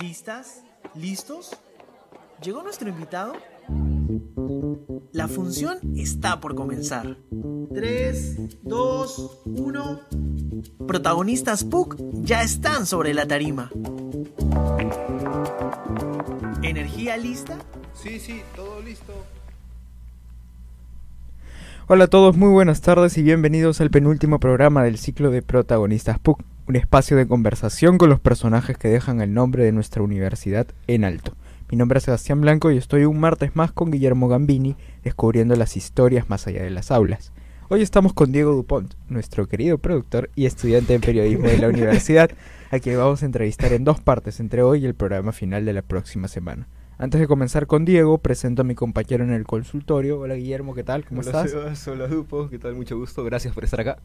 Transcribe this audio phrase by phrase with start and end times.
[0.00, 0.64] ¿Listas?
[0.96, 1.56] ¿Listos?
[2.42, 3.34] ¿Llegó nuestro invitado?
[5.12, 7.16] La función está por comenzar.
[7.72, 10.00] 3, 2, 1.
[10.88, 13.70] Protagonistas PUC ya están sobre la tarima.
[16.62, 17.56] ¿Energía lista?
[17.92, 19.12] Sí, sí, todo listo.
[21.86, 26.18] Hola a todos, muy buenas tardes y bienvenidos al penúltimo programa del ciclo de Protagonistas
[26.18, 30.66] PUC, un espacio de conversación con los personajes que dejan el nombre de nuestra universidad
[30.86, 31.34] en alto.
[31.70, 35.76] Mi nombre es Sebastián Blanco y estoy un martes más con Guillermo Gambini descubriendo las
[35.76, 37.32] historias más allá de las aulas.
[37.68, 42.30] Hoy estamos con Diego Dupont, nuestro querido productor y estudiante en periodismo de la universidad,
[42.70, 45.72] a quien vamos a entrevistar en dos partes entre hoy y el programa final de
[45.72, 46.68] la próxima semana.
[46.96, 50.20] Antes de comenzar con Diego, presento a mi compañero en el consultorio.
[50.20, 51.04] Hola Guillermo, ¿qué tal?
[51.04, 51.50] ¿Cómo hola, estás?
[51.50, 52.74] Sebas, hola Dupo, ¿qué tal?
[52.74, 53.98] Mucho gusto, gracias por estar acá.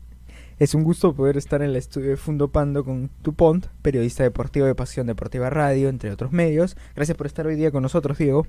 [0.60, 4.66] Es un gusto poder estar en el estudio de Fundo Pando con Dupont, periodista deportivo
[4.66, 6.76] de Pasión Deportiva Radio, entre otros medios.
[6.96, 8.46] Gracias por estar hoy día con nosotros, Diego.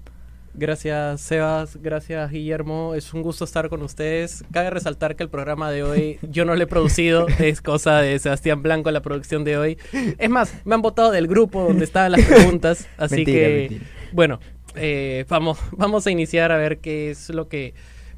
[0.52, 4.42] Gracias Sebas, gracias Guillermo, es un gusto estar con ustedes.
[4.50, 8.18] Cabe resaltar que el programa de hoy yo no lo he producido, es cosa de
[8.18, 9.78] Sebastián Blanco la producción de hoy.
[10.18, 13.84] Es más, me han votado del grupo donde estaban las preguntas, así Mentira, que mentira.
[14.12, 14.40] bueno,
[14.74, 17.74] eh, vamos, vamos a iniciar a ver qué es lo que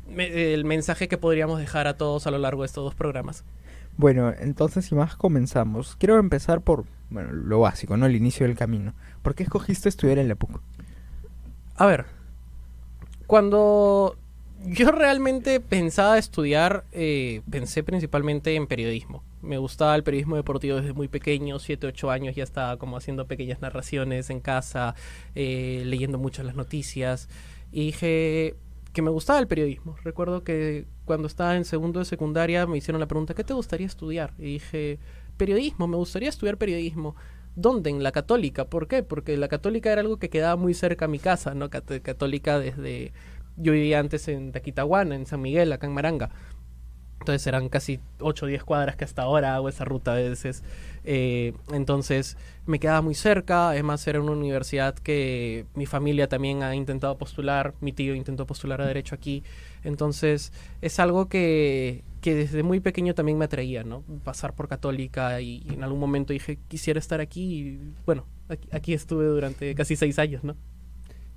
[0.09, 3.45] me- el mensaje que podríamos dejar a todos a lo largo de estos dos programas.
[3.97, 5.97] Bueno, entonces sin más comenzamos.
[5.97, 8.07] Quiero empezar por, bueno, lo básico, ¿no?
[8.07, 8.95] El inicio del camino.
[9.23, 10.61] ¿Por qué escogiste estudiar en la PUC?
[11.77, 12.07] A ver,
[13.27, 14.17] cuando
[14.65, 19.23] yo realmente pensaba estudiar, eh, pensé principalmente en periodismo.
[19.41, 23.27] Me gustaba el periodismo deportivo desde muy pequeño, 7, 8 años, ya estaba como haciendo
[23.27, 24.95] pequeñas narraciones en casa,
[25.35, 27.29] eh, leyendo mucho las noticias.
[27.73, 28.55] Y dije
[28.93, 29.97] que me gustaba el periodismo.
[30.05, 33.87] Recuerdo que cuando estaba en segundo de secundaria me hicieron la pregunta, ¿qué te gustaría
[33.87, 34.35] estudiar?
[34.39, 34.99] Y dije,
[35.37, 37.17] periodismo, me gustaría estudiar periodismo.
[37.55, 37.91] ¿Dónde?
[37.91, 38.65] En la católica.
[38.67, 39.03] ¿Por qué?
[39.03, 41.69] Porque la católica era algo que quedaba muy cerca a mi casa, ¿no?
[41.71, 43.13] Cat- católica desde...
[43.57, 46.31] Yo vivía antes en Taquitahuana, en San Miguel, acá en Maranga.
[47.23, 50.65] Entonces eran casi 8 o 10 cuadras que hasta ahora hago esa ruta a veces.
[51.05, 53.69] Eh, entonces me quedaba muy cerca.
[53.71, 57.75] Además era una universidad que mi familia también ha intentado postular.
[57.81, 59.45] Mi tío intentó postular a Derecho aquí.
[59.85, 64.03] Entonces es algo que, que desde muy pequeño también me atraía, ¿no?
[64.25, 67.43] Pasar por católica y, y en algún momento dije, quisiera estar aquí.
[67.43, 70.57] Y bueno, aquí, aquí estuve durante casi seis años, ¿no?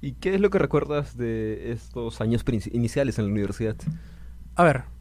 [0.01, 3.75] ¿Y qué es lo que recuerdas de estos años iniciales en la universidad?
[4.55, 4.94] A ver,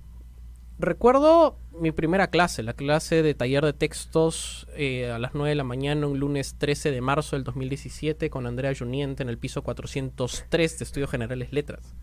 [0.78, 5.54] recuerdo mi primera clase, la clase de taller de textos eh, a las 9 de
[5.54, 9.62] la mañana, un lunes 13 de marzo del 2017, con Andrea Juniente en el piso
[9.62, 11.94] 403 de Estudios Generales Letras.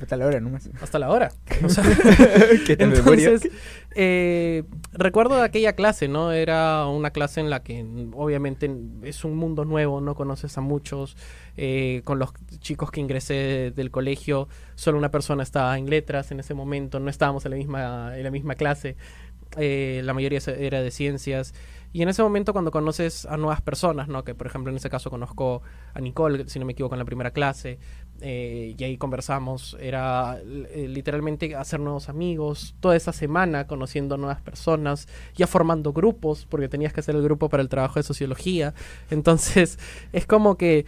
[0.00, 0.70] Hasta la hora nomás.
[0.80, 1.32] Hasta la hora.
[2.68, 3.48] Entonces,
[3.94, 6.32] eh, recuerdo aquella clase, ¿no?
[6.32, 8.70] Era una clase en la que obviamente
[9.02, 11.16] es un mundo nuevo, no conoces a muchos.
[11.56, 16.38] eh, con los chicos que ingresé del colegio, solo una persona estaba en letras en
[16.40, 18.96] ese momento, no estábamos en la misma, en la misma clase.
[19.56, 21.54] eh, la mayoría era de ciencias.
[21.92, 24.22] Y en ese momento cuando conoces a nuevas personas, ¿no?
[24.22, 25.62] Que por ejemplo en ese caso conozco
[25.94, 27.78] a Nicole, si no me equivoco, en la primera clase,
[28.20, 34.40] eh, y ahí conversamos, era eh, literalmente hacer nuevos amigos, toda esa semana conociendo nuevas
[34.40, 38.74] personas, ya formando grupos, porque tenías que hacer el grupo para el trabajo de sociología.
[39.10, 39.78] Entonces,
[40.12, 40.86] es como que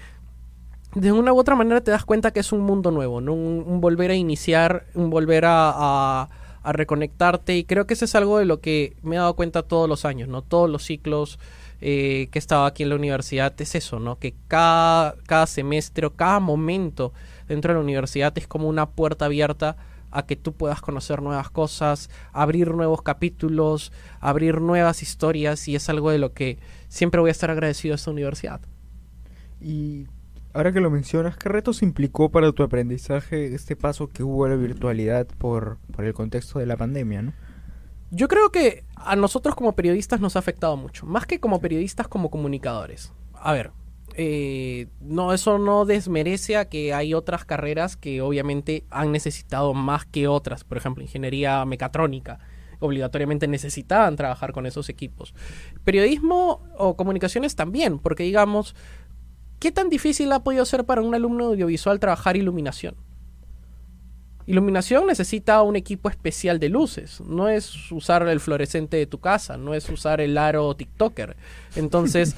[0.95, 3.33] de una u otra manera te das cuenta que es un mundo nuevo, ¿no?
[3.33, 6.29] Un, volver a iniciar, un volver a, a-
[6.63, 9.63] a reconectarte, y creo que eso es algo de lo que me he dado cuenta
[9.63, 10.43] todos los años, ¿no?
[10.43, 11.39] Todos los ciclos
[11.81, 14.19] eh, que he estado aquí en la universidad es eso, ¿no?
[14.19, 17.13] Que cada, cada semestre o cada momento
[17.49, 19.77] dentro de la universidad es como una puerta abierta
[20.11, 25.89] a que tú puedas conocer nuevas cosas, abrir nuevos capítulos, abrir nuevas historias y es
[25.89, 26.59] algo de lo que
[26.89, 28.61] siempre voy a estar agradecido a esta universidad.
[29.61, 30.07] Y
[30.53, 34.49] ahora que lo mencionas, ¿qué retos implicó para tu aprendizaje este paso que hubo a
[34.49, 37.33] la virtualidad por, por el contexto de la pandemia, no?
[38.11, 42.09] Yo creo que a nosotros como periodistas nos ha afectado mucho, más que como periodistas,
[42.09, 43.13] como comunicadores.
[43.35, 43.71] A ver,
[44.17, 50.07] eh, no, eso no desmerece a que hay otras carreras que obviamente han necesitado más
[50.07, 50.65] que otras.
[50.65, 52.41] Por ejemplo, ingeniería mecatrónica.
[52.81, 55.35] Obligatoriamente necesitaban trabajar con esos equipos.
[55.85, 58.75] Periodismo o comunicaciones también, porque digamos,
[59.59, 62.97] ¿qué tan difícil ha podido ser para un alumno audiovisual trabajar iluminación?
[64.47, 67.21] Iluminación necesita un equipo especial de luces.
[67.21, 71.37] No es usar el fluorescente de tu casa, no es usar el aro TikToker.
[71.77, 72.37] Entonces,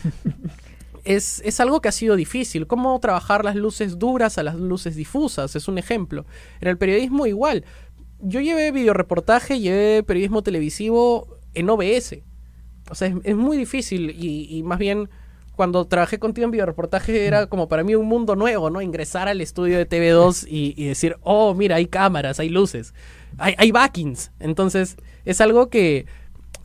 [1.04, 2.66] es, es algo que ha sido difícil.
[2.66, 5.56] ¿Cómo trabajar las luces duras a las luces difusas?
[5.56, 6.26] Es un ejemplo.
[6.60, 7.64] En el periodismo igual.
[8.20, 12.18] Yo llevé videoreportaje, llevé periodismo televisivo en OBS.
[12.90, 15.08] O sea, es, es muy difícil y, y más bien
[15.56, 18.80] cuando trabajé contigo en videoreportaje era como para mí un mundo nuevo, ¿no?
[18.80, 22.94] Ingresar al estudio de TV2 y, y decir, oh, mira, hay cámaras, hay luces,
[23.38, 24.32] hay, hay backings.
[24.40, 26.06] Entonces, es algo que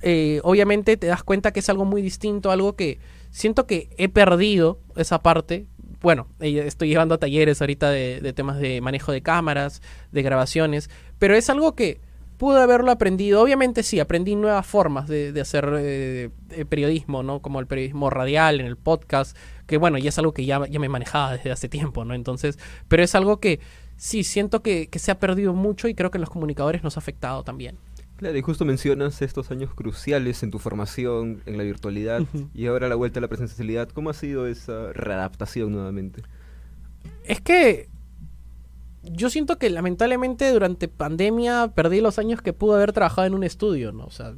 [0.02, 3.00] eh, obviamente te das cuenta que es algo muy distinto, algo que
[3.32, 5.68] siento que he perdido esa parte.
[6.02, 9.82] Bueno, eh, estoy llevando talleres ahorita de, de temas de manejo de cámaras,
[10.12, 10.90] de grabaciones,
[11.20, 12.00] pero es algo que
[12.38, 13.42] pude haberlo aprendido.
[13.42, 16.30] Obviamente sí, aprendí nuevas formas de, de hacer eh,
[16.70, 17.42] periodismo, ¿no?
[17.42, 19.36] Como el periodismo radial, en el podcast,
[19.66, 22.14] que bueno, ya es algo que ya, ya me manejaba desde hace tiempo, ¿no?
[22.14, 22.58] Entonces,
[22.88, 23.60] pero es algo que
[23.98, 26.98] sí, siento que, que se ha perdido mucho y creo que en los comunicadores nos
[26.98, 27.78] ha afectado también.
[28.18, 32.24] Claro, y justo mencionas estos años cruciales en tu formación, en la virtualidad,
[32.56, 33.90] y ahora la vuelta a la presencialidad.
[33.90, 36.24] ¿Cómo ha sido esa readaptación nuevamente?
[37.26, 37.90] Es que
[39.12, 43.44] yo siento que lamentablemente durante pandemia perdí los años que pude haber trabajado en un
[43.44, 44.06] estudio, ¿no?
[44.06, 44.34] O sea,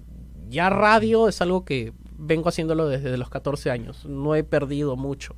[0.49, 4.05] ya radio es algo que vengo haciéndolo desde los 14 años.
[4.05, 5.35] No he perdido mucho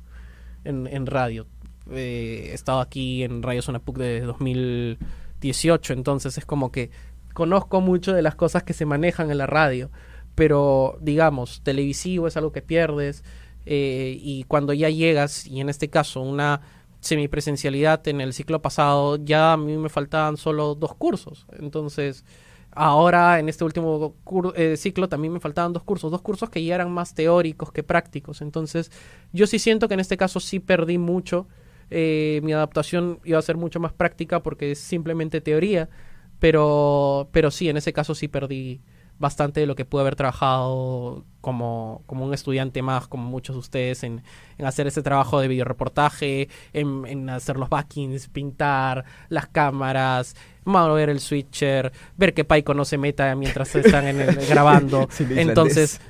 [0.64, 1.46] en, en radio.
[1.90, 6.90] Eh, he estado aquí en Radio Zona PUC desde 2018, entonces es como que
[7.34, 9.90] conozco mucho de las cosas que se manejan en la radio.
[10.34, 13.22] Pero, digamos, televisivo es algo que pierdes.
[13.64, 16.62] eh, y cuando ya llegas, y en este caso, una
[17.02, 21.46] semipresencialidad en el ciclo pasado, ya a mí me faltaban solo dos cursos.
[21.58, 22.24] Entonces,
[22.70, 24.14] ahora en este último
[24.54, 27.82] eh, ciclo también me faltaban dos cursos, dos cursos que ya eran más teóricos que
[27.82, 28.40] prácticos.
[28.40, 28.92] Entonces,
[29.32, 31.48] yo sí siento que en este caso sí perdí mucho.
[31.90, 35.90] Eh, mi adaptación iba a ser mucho más práctica porque es simplemente teoría,
[36.38, 38.80] pero, pero sí, en ese caso sí perdí
[39.22, 43.60] bastante de lo que pude haber trabajado como, como un estudiante más, como muchos de
[43.60, 44.22] ustedes, en,
[44.58, 51.08] en hacer ese trabajo de videoreportaje, en, en hacer los backings, pintar las cámaras, mover
[51.08, 55.08] el switcher, ver que Paiko no se meta mientras están en el- grabando.
[55.16, 55.26] Sí.
[55.36, 56.00] Entonces,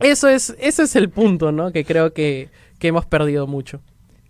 [0.00, 1.70] eso es, ese es el punto, ¿no?
[1.70, 3.80] Que creo que, que hemos perdido mucho.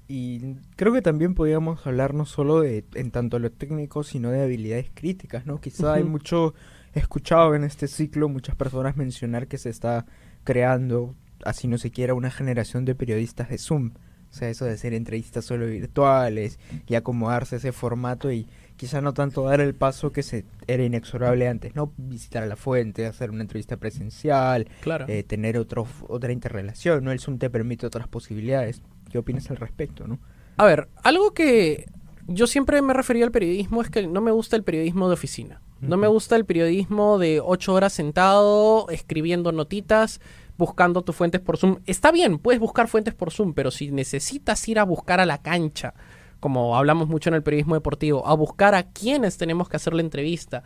[0.08, 4.43] Y creo que también podríamos hablar no solo de en tanto lo técnico, sino de
[4.43, 5.58] habilidades críticas, ¿no?
[5.60, 6.52] Quizá hay mucho
[6.94, 10.06] he escuchado en este ciclo muchas personas mencionar que se está
[10.44, 13.93] creando, así no se quiera, una generación de periodistas de Zoom.
[14.31, 18.47] O sea, eso de hacer entrevistas solo virtuales y acomodarse a ese formato y
[18.77, 21.93] quizá no tanto dar el paso que se era inexorable antes, ¿no?
[21.99, 25.05] Visitar a la fuente, hacer una entrevista presencial, Claro.
[25.09, 27.12] eh, tener otro, otra interrelación, ¿no?
[27.12, 28.81] El Zoom te permite otras posibilidades.
[29.11, 30.19] ¿Qué opinas al respecto, no?
[30.56, 31.85] A ver, algo que
[32.27, 35.61] yo siempre me refería al periodismo es que no me gusta el periodismo de oficina.
[35.82, 40.20] No me gusta el periodismo de ocho horas sentado, escribiendo notitas,
[40.56, 41.79] buscando tus fuentes por Zoom.
[41.87, 45.43] Está bien, puedes buscar fuentes por Zoom, pero si necesitas ir a buscar a la
[45.43, 45.94] cancha,
[46.38, 50.02] como hablamos mucho en el periodismo deportivo, a buscar a quienes tenemos que hacer la
[50.02, 50.62] entrevista,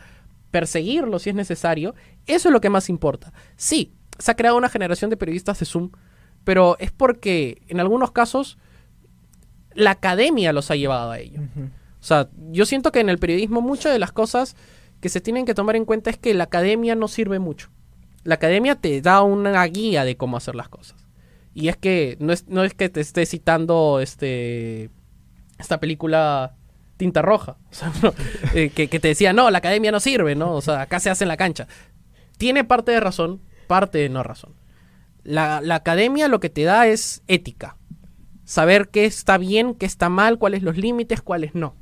[0.50, 1.94] perseguirlo si es necesario,
[2.26, 3.32] eso es lo que más importa.
[3.56, 5.92] Sí, se ha creado una generación de periodistas de Zoom,
[6.44, 8.58] pero es porque en algunos casos
[9.72, 11.40] la academia los ha llevado a ello.
[12.00, 14.56] O sea, yo siento que en el periodismo muchas de las cosas
[15.00, 17.70] que se tienen que tomar en cuenta es que la academia no sirve mucho.
[18.25, 21.06] La academia te da una guía de cómo hacer las cosas.
[21.54, 24.90] Y es que no es, no es que te esté citando este
[25.58, 26.54] esta película
[26.96, 27.56] Tinta Roja.
[28.02, 28.12] No,
[28.54, 30.52] eh, que, que te decía, no, la academia no sirve, ¿no?
[30.52, 31.66] O sea, acá se hace en la cancha.
[32.37, 34.54] Tiene parte de razón, parte de no razón.
[35.22, 37.76] La, la academia lo que te da es ética.
[38.44, 41.75] Saber qué está bien, qué está mal, cuáles los límites, cuáles no.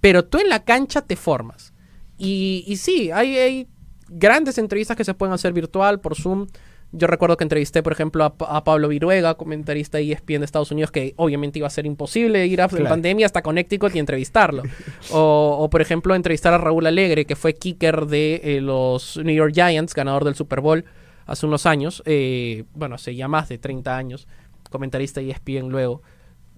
[0.00, 1.74] Pero tú en la cancha te formas.
[2.18, 3.66] Y, y sí, hay, hay
[4.08, 6.46] grandes entrevistas que se pueden hacer virtual por Zoom.
[6.92, 10.44] Yo recuerdo que entrevisté, por ejemplo, a, Pa- a Pablo Viruega, comentarista de ESPN de
[10.44, 12.88] Estados Unidos, que obviamente iba a ser imposible ir a Claro.
[12.88, 14.62] pandemia hasta Connecticut y entrevistarlo.
[15.10, 19.34] o, o, por ejemplo, entrevistar a Raúl Alegre, que fue kicker de eh, los New
[19.34, 20.84] York Giants, ganador del Super Bowl
[21.26, 22.02] hace unos años.
[22.06, 24.28] eh, bueno, hace ya más de 30 años,
[24.70, 26.02] comentarista de ESPN luego.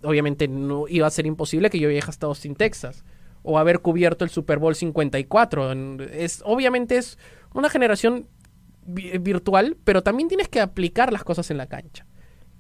[0.03, 3.03] Obviamente no iba a ser imposible que yo viaje hasta Austin, Texas
[3.43, 5.73] o haber cubierto el Super Bowl 54.
[5.73, 7.19] En- Es, obviamente es
[7.55, 8.27] una generación
[8.85, 12.05] vi- virtual, pero también tienes que aplicar las cosas en la cancha.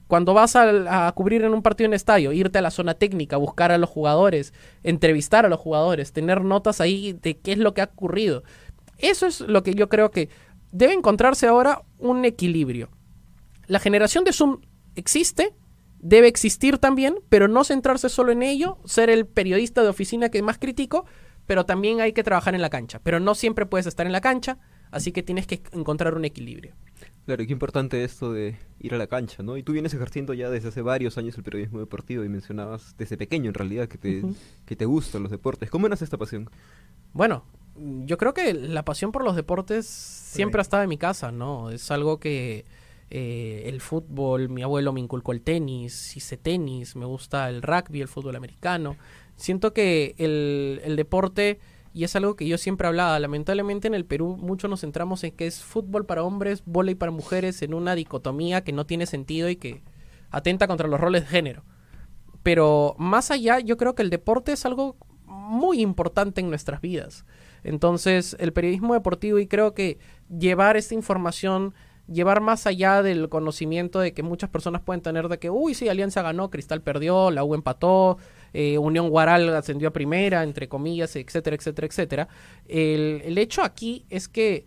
[0.06, 3.36] Cuando vas a, a cubrir en un partido en estadio, irte a la zona técnica,
[3.36, 7.74] buscar a los jugadores, entrevistar a los jugadores, tener notas ahí de qué es lo
[7.74, 8.42] que ha ocurrido.
[8.96, 10.30] Eso es lo que yo creo que
[10.72, 12.88] debe encontrarse ahora un equilibrio.
[13.66, 14.60] La generación de Zoom
[14.94, 15.52] existe,
[16.00, 20.42] debe existir también, pero no centrarse solo en ello, ser el periodista de oficina que
[20.42, 21.04] más critico,
[21.46, 23.00] pero también hay que trabajar en la cancha.
[23.02, 24.58] Pero no siempre puedes estar en la cancha,
[24.90, 26.74] así que tienes que encontrar un equilibrio.
[27.24, 29.56] Claro, y qué importante esto de ir a la cancha, ¿no?
[29.56, 33.18] Y tú vienes ejerciendo ya desde hace varios años el periodismo deportivo y mencionabas desde
[33.18, 34.22] pequeño en realidad que te,
[34.64, 35.68] que te gustan los deportes.
[35.68, 36.48] ¿Cómo nace esta pasión?
[37.12, 37.44] Bueno,
[37.76, 41.70] yo creo que la pasión por los deportes siempre ha estado en mi casa, ¿no?
[41.70, 42.64] Es algo que,
[43.10, 48.00] eh, el fútbol, mi abuelo me inculcó el tenis, hice tenis, me gusta el rugby,
[48.00, 48.96] el fútbol americano.
[49.36, 51.60] Siento que el, el deporte,
[51.94, 55.32] y es algo que yo siempre hablaba, lamentablemente en el Perú mucho nos centramos en
[55.32, 59.48] que es fútbol para hombres, y para mujeres, en una dicotomía que no tiene sentido
[59.48, 59.82] y que
[60.30, 61.64] atenta contra los roles de género.
[62.42, 67.24] Pero más allá, yo creo que el deporte es algo muy importante en nuestras vidas.
[67.64, 69.98] Entonces, el periodismo deportivo y creo que
[70.28, 71.74] llevar esta información
[72.10, 75.88] llevar más allá del conocimiento de que muchas personas pueden tener de que, uy, sí,
[75.88, 78.18] Alianza ganó, Cristal perdió, la U empató,
[78.52, 82.28] eh, Unión Guaral ascendió a primera, entre comillas, etcétera, etcétera, etcétera.
[82.66, 84.64] El, el hecho aquí es que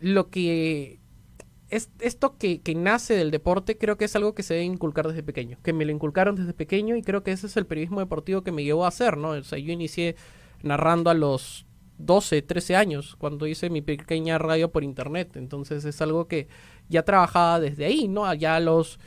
[0.00, 1.00] lo que
[1.70, 5.06] es esto que, que, nace del deporte creo que es algo que se debe inculcar
[5.06, 8.00] desde pequeño, que me lo inculcaron desde pequeño y creo que ese es el periodismo
[8.00, 9.30] deportivo que me llevó a hacer, ¿no?
[9.30, 10.16] O sea, yo inicié
[10.62, 11.66] narrando a los
[11.98, 16.48] 12, 13 años cuando hice mi pequeña radio por internet, entonces es algo que
[16.88, 18.32] ya trabajaba desde ahí, ¿no?
[18.34, 18.98] Ya a los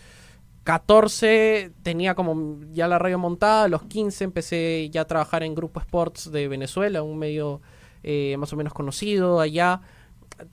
[0.63, 5.55] 14 tenía como ya la radio montada, a los 15 empecé ya a trabajar en
[5.55, 7.61] Grupo Sports de Venezuela, un medio
[8.03, 9.81] eh, más o menos conocido allá,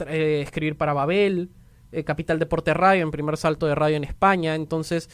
[0.07, 1.51] eh, escribir para Babel,
[1.93, 5.11] eh, Capital Deporte Radio, en primer salto de radio en España, entonces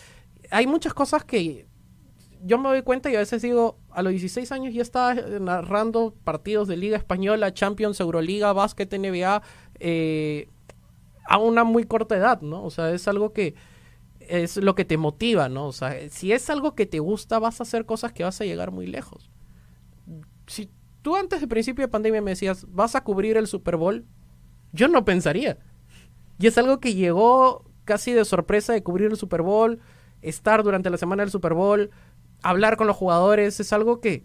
[0.51, 1.67] hay muchas cosas que
[2.47, 6.15] yo me doy cuenta y a veces digo, a los 16 años ya estaba narrando
[6.25, 9.43] partidos de Liga Española, Champions, Euroliga, Básquet, NBA,
[9.81, 10.49] eh,
[11.27, 12.63] a una muy corta edad, ¿no?
[12.63, 13.55] O sea, es algo que
[14.21, 15.67] es lo que te motiva, ¿no?
[15.67, 18.45] O sea, si es algo que te gusta, vas a hacer cosas que vas a
[18.45, 19.31] llegar muy lejos.
[20.47, 20.71] Si
[21.01, 24.05] tú antes del principio de pandemia me decías, vas a cubrir el Super Bowl,
[24.73, 25.59] yo no pensaría.
[26.39, 29.81] Y es algo que llegó casi de sorpresa de cubrir el Super Bowl,
[30.21, 31.91] estar durante la semana del Super Bowl,
[32.45, 34.25] hablar con los jugadores, es algo que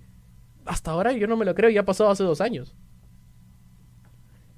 [0.65, 2.75] hasta ahora yo no me lo creo, ya ha pasado hace dos años.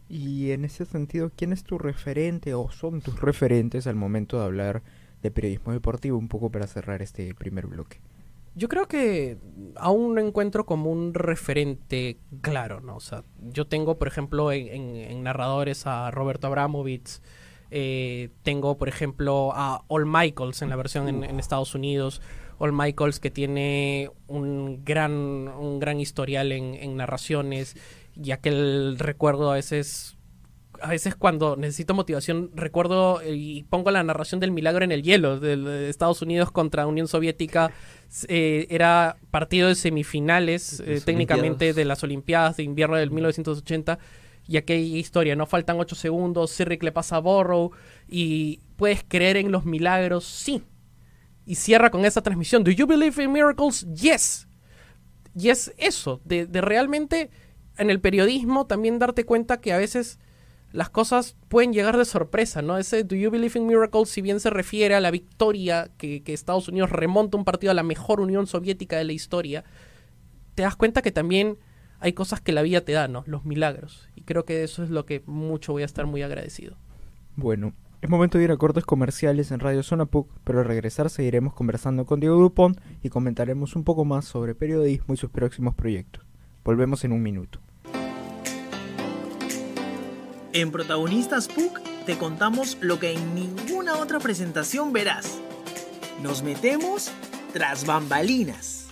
[0.10, 4.46] Y en ese sentido, ¿quién es tu referente o son tus referentes al momento de
[4.46, 4.82] hablar
[5.22, 6.18] de periodismo deportivo?
[6.18, 8.01] Un poco para cerrar este primer bloque.
[8.53, 9.38] Yo creo que
[9.77, 12.98] aún no encuentro como un referente claro, ¿no?
[12.98, 17.22] O sea, yo tengo, por ejemplo, en, narradores a Roberto Abramovich,
[17.70, 22.22] eh, tengo, por ejemplo, a All Michaels en la versión en, en, Estados Unidos,
[22.62, 27.75] All Michaels que tiene un gran, un gran historial en, en narraciones
[28.15, 30.15] ya que el recuerdo a veces
[30.80, 35.39] a veces cuando necesito motivación recuerdo y pongo la narración del milagro en el hielo
[35.39, 37.72] de, Estados Unidos contra Unión Soviética
[38.27, 43.98] eh, era partido de semifinales eh, técnicamente de las Olimpiadas de invierno del 1980
[44.48, 47.72] y aquella historia no faltan ocho segundos Sirrick le pasa a Borrow
[48.08, 50.63] y puedes creer en los milagros sí
[51.45, 53.88] y cierra con esa transmisión Do you believe in miracles?
[53.93, 54.48] Yes
[55.36, 57.29] y es eso de, de realmente
[57.77, 60.19] en el periodismo también darte cuenta que a veces
[60.71, 62.77] las cosas pueden llegar de sorpresa, ¿no?
[62.77, 66.69] Ese Do You Believe in Miracles, si bien se refiere a la victoria que, Estados
[66.69, 69.65] Unidos remonta un partido a la mejor Unión Soviética de la historia,
[70.55, 71.57] te das cuenta que también
[72.00, 73.24] hay cosas que la vida te da, ¿no?
[73.27, 74.07] Los milagros.
[74.15, 76.77] Y creo que eso es lo que mucho voy a estar muy agradecido.
[77.36, 81.12] Bueno, es momento de ir a cortes comerciales en Radio Zona PUC, pero al regresar
[81.12, 85.75] seguiremos conversando con Diego Dupont y comentaremos un poco más sobre periodismo y sus próximos
[85.75, 86.25] proyectos.
[86.63, 87.60] Volvemos en un minuto.
[90.53, 95.39] En Protagonistas PUC te contamos lo que en ninguna otra presentación verás.
[96.24, 97.12] Nos metemos
[97.53, 98.88] tras bambalinas.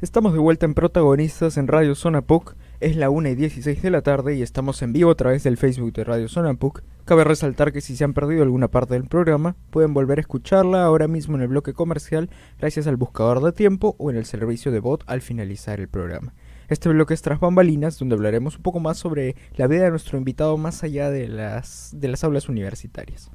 [0.00, 2.56] Estamos de vuelta en Protagonistas en Radio Zona PUC.
[2.82, 5.56] Es la 1 y 16 de la tarde y estamos en vivo a través del
[5.56, 9.04] Facebook de Radio Zona PUC Cabe resaltar que si se han perdido alguna parte del
[9.04, 13.52] programa, pueden volver a escucharla ahora mismo en el bloque comercial gracias al buscador de
[13.52, 16.34] tiempo o en el servicio de bot al finalizar el programa.
[16.66, 20.18] Este bloque es Tras Bambalinas, donde hablaremos un poco más sobre la vida de nuestro
[20.18, 23.30] invitado más allá de las, de las aulas universitarias.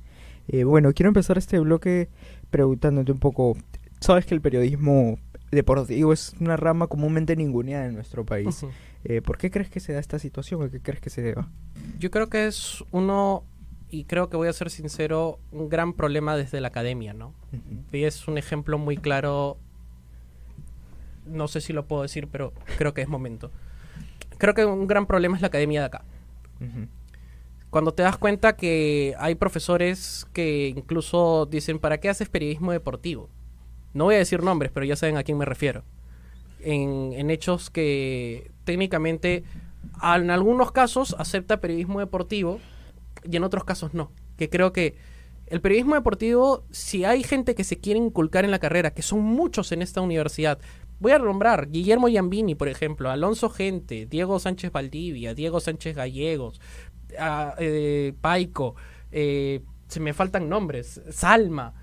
[0.49, 2.09] Eh, bueno, quiero empezar este bloque
[2.49, 3.55] preguntándote un poco,
[4.01, 5.19] sabes que el periodismo
[5.51, 8.65] deportivo es una rama comúnmente ninguneada en nuestro país.
[9.03, 10.63] Eh, ¿Por qué crees que se da esta situación?
[10.63, 11.49] ¿A qué crees que se deba?
[11.99, 13.43] Yo creo que es uno
[13.89, 17.33] y creo que voy a ser sincero, un gran problema desde la academia, ¿no?
[17.91, 19.57] Y es un ejemplo muy claro,
[21.25, 23.51] no sé si lo puedo decir, pero creo que es momento.
[24.37, 26.03] Creo que un gran problema es la academia de acá.
[27.69, 33.29] Cuando te das cuenta que hay profesores que incluso dicen, ¿para qué haces periodismo deportivo?
[33.93, 35.83] No voy a decir nombres, pero ya saben a quién me refiero.
[36.59, 39.43] En, en hechos que técnicamente,
[40.03, 42.59] en algunos casos, acepta periodismo deportivo,
[43.23, 44.11] y en otros casos no.
[44.37, 44.95] Que creo que
[45.47, 49.21] el periodismo deportivo, si hay gente que se quiere inculcar en la carrera, que son
[49.21, 50.59] muchos en esta universidad,
[50.99, 56.59] Voy a nombrar Guillermo Yambini, por ejemplo, Alonso Gente, Diego Sánchez Valdivia, Diego Sánchez Gallegos,
[57.19, 58.75] ah, eh, Paico,
[59.11, 61.73] eh, se me faltan nombres, Salma.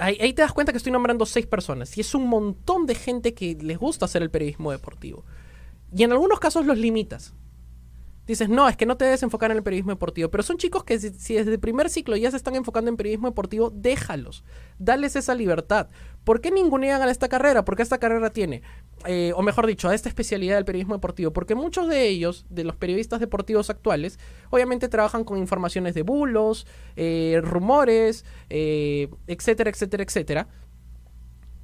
[0.00, 2.94] Ahí, ahí te das cuenta que estoy nombrando seis personas y es un montón de
[2.94, 5.24] gente que les gusta hacer el periodismo deportivo.
[5.94, 7.34] Y en algunos casos los limitas.
[8.26, 10.30] Dices, no, es que no te debes enfocar en el periodismo deportivo.
[10.30, 13.28] Pero son chicos que si, desde el primer ciclo ya se están enfocando en periodismo
[13.28, 14.42] deportivo, déjalos.
[14.78, 15.88] Dales esa libertad.
[16.24, 17.64] ¿Por qué ningunean a esta carrera?
[17.64, 18.62] Porque esta carrera tiene,
[19.04, 21.32] eh, o mejor dicho, a esta especialidad del periodismo deportivo.
[21.32, 24.18] Porque muchos de ellos, de los periodistas deportivos actuales,
[24.50, 26.66] obviamente trabajan con informaciones de bulos,
[26.96, 30.48] eh, rumores, eh, etcétera, etcétera, etcétera.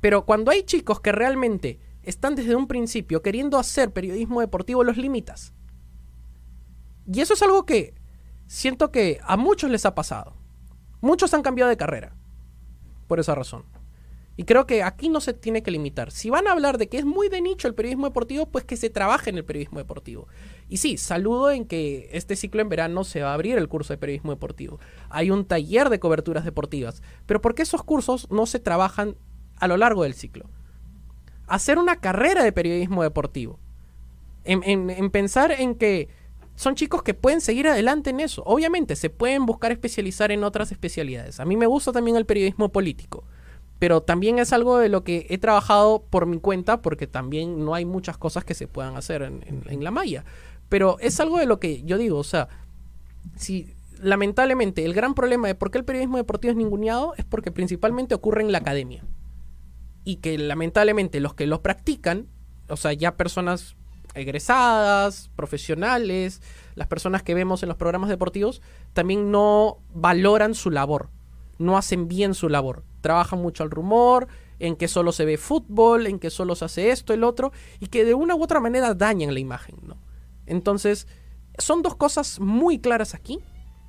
[0.00, 4.96] Pero cuando hay chicos que realmente están desde un principio queriendo hacer periodismo deportivo, los
[4.96, 5.52] limitas.
[7.12, 7.94] Y eso es algo que
[8.46, 10.34] siento que a muchos les ha pasado.
[11.00, 12.14] Muchos han cambiado de carrera.
[13.08, 13.64] Por esa razón.
[14.34, 16.10] Y creo que aquí no se tiene que limitar.
[16.10, 18.78] Si van a hablar de que es muy de nicho el periodismo deportivo, pues que
[18.78, 20.26] se trabaje en el periodismo deportivo.
[20.70, 23.92] Y sí, saludo en que este ciclo en verano se va a abrir el curso
[23.92, 24.78] de periodismo deportivo.
[25.10, 27.02] Hay un taller de coberturas deportivas.
[27.26, 29.16] Pero ¿por qué esos cursos no se trabajan
[29.56, 30.48] a lo largo del ciclo?
[31.46, 33.58] Hacer una carrera de periodismo deportivo.
[34.44, 36.08] En, en- en pensar en que
[36.54, 38.42] son chicos que pueden seguir adelante en eso.
[38.44, 41.40] Obviamente, se pueden buscar especializar en otras especialidades.
[41.40, 43.24] A mí me gusta también el periodismo político,
[43.78, 47.74] pero también es algo de lo que he trabajado por mi cuenta, porque también no
[47.74, 50.24] hay muchas cosas que se puedan hacer en, la malla.
[50.68, 52.48] Pero es algo de lo que yo digo, o sea,
[53.36, 57.52] si lamentablemente el gran problema de por qué el periodismo deportivo es ninguneado es porque
[57.52, 59.04] principalmente ocurre en la academia.
[60.04, 62.26] Y que lamentablemente los que lo practican,
[62.68, 63.76] o sea, ya personas
[64.14, 66.42] egresadas, profesionales,
[66.74, 71.10] las personas que vemos en los programas deportivos, también no valoran su labor,
[71.58, 72.84] no hacen bien su labor.
[73.00, 74.28] Trabajan mucho al rumor,
[74.58, 77.88] en que solo se ve fútbol, en que solo se hace esto, el otro, y
[77.88, 79.96] que de una u otra manera dañan la imagen, ¿no?
[80.46, 81.08] Entonces,
[81.58, 83.40] son dos cosas muy claras aquí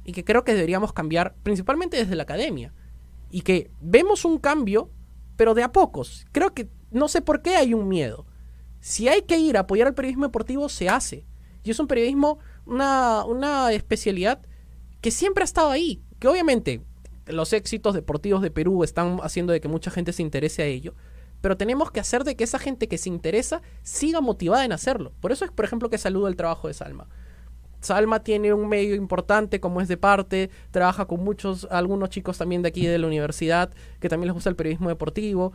[0.04, 2.74] y que creo que deberíamos cambiar principalmente desde la academia.
[3.30, 4.90] Y que vemos un cambio,
[5.36, 6.26] pero de a pocos.
[6.32, 8.26] Creo que no sé por qué hay un miedo.
[8.84, 11.26] Si hay que ir a apoyar al periodismo deportivo, se hace.
[11.64, 14.42] Y es un periodismo, una, una especialidad
[15.00, 16.04] que siempre ha estado ahí.
[16.20, 16.82] Que obviamente
[17.28, 20.96] los éxitos deportivos de Perú están haciendo de que mucha gente se interese a ello.
[21.40, 25.14] Pero tenemos que hacer de que esa gente que se interesa siga motivada en hacerlo.
[25.22, 27.08] Por eso es, por ejemplo, que saludo el trabajo de Salma.
[27.80, 32.62] Salma tiene un medio importante como es de parte, trabaja con muchos, algunos chicos también
[32.62, 35.54] de aquí de la universidad que también les gusta el periodismo deportivo,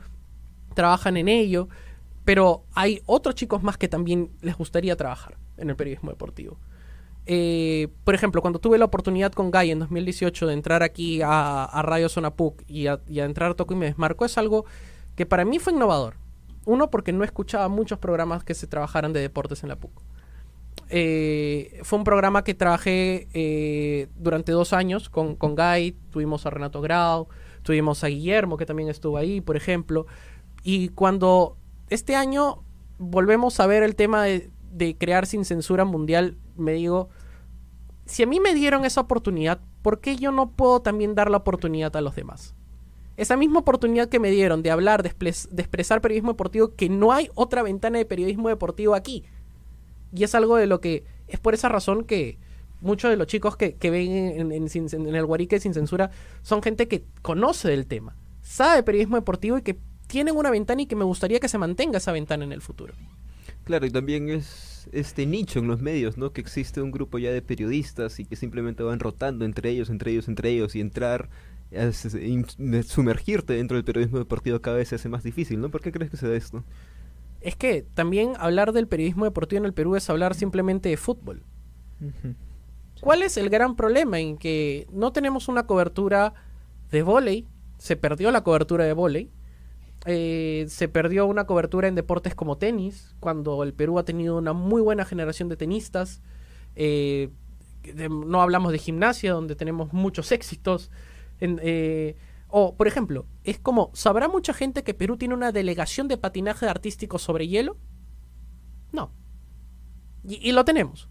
[0.74, 1.68] trabajan en ello,
[2.28, 6.58] pero hay otros chicos más que también les gustaría trabajar en el periodismo deportivo.
[7.24, 11.64] Eh, por ejemplo, cuando tuve la oportunidad con Guy en 2018 de entrar aquí a,
[11.64, 14.36] a Radio Zona PUC y a, y a entrar a Toco y me desmarco, es
[14.36, 14.66] algo
[15.16, 16.16] que para mí fue innovador.
[16.66, 19.92] Uno, porque no escuchaba muchos programas que se trabajaran de deportes en la PUC.
[20.90, 26.50] Eh, fue un programa que trabajé eh, durante dos años con, con Guy, tuvimos a
[26.50, 27.28] Renato Grau,
[27.62, 30.04] tuvimos a Guillermo, que también estuvo ahí, por ejemplo.
[30.62, 31.56] Y cuando
[31.90, 32.62] este año
[32.98, 34.50] volvemos a ver el tema de,
[34.98, 37.08] crear sin censura mundial, me digo,
[38.06, 41.38] si a mí me dieron esa oportunidad, ¿por qué yo no puedo también dar la
[41.38, 42.54] oportunidad a los demás?
[43.16, 46.88] Esa misma oportunidad que me dieron de hablar, de, expres- de expresar periodismo deportivo, que
[46.88, 49.24] no hay otra ventana de periodismo deportivo aquí.
[50.14, 52.38] Y es algo de lo que es por esa razón que
[52.80, 56.10] muchos de los chicos que, ven en, en el Guarique sin censura
[56.42, 59.76] son gente que conoce del tema, sabe periodismo deportivo y que
[60.08, 62.94] tienen una ventana y que me gustaría que se mantenga esa ventana en el futuro.
[63.64, 66.32] Claro, y también es este nicho en los medios, ¿no?
[66.32, 70.10] Que existe un grupo ya de periodistas y que simplemente van rotando entre ellos, entre
[70.10, 71.28] ellos, entre ellos y entrar,
[71.70, 72.46] in-
[72.82, 75.70] sumergirte dentro del periodismo deportivo cada vez se hace más difícil, ¿no?
[75.70, 76.64] ¿Por qué crees que se da esto?
[77.42, 81.44] Es que también hablar del periodismo deportivo en el Perú es hablar simplemente de fútbol.
[83.00, 86.32] ¿Cuál es el gran problema en que no tenemos una cobertura
[86.90, 87.46] de vóley?
[87.76, 89.30] Se perdió la cobertura de vóley.
[90.08, 94.52] Eh, se perdió una cobertura en deportes como tenis, cuando el Perú ha tenido una
[94.52, 96.22] muy buena generación de tenistas.
[96.74, 97.30] Eh,
[98.10, 100.90] no hablamos de gimnasia, donde tenemos muchos éxitos.
[101.40, 102.16] Eh,
[102.48, 106.66] o, por ejemplo, es como, ¿sabrá mucha gente que Perú tiene una delegación de patinaje
[106.66, 107.76] artístico sobre hielo?
[108.92, 109.12] No.
[110.24, 111.08] Y, y lo tenemos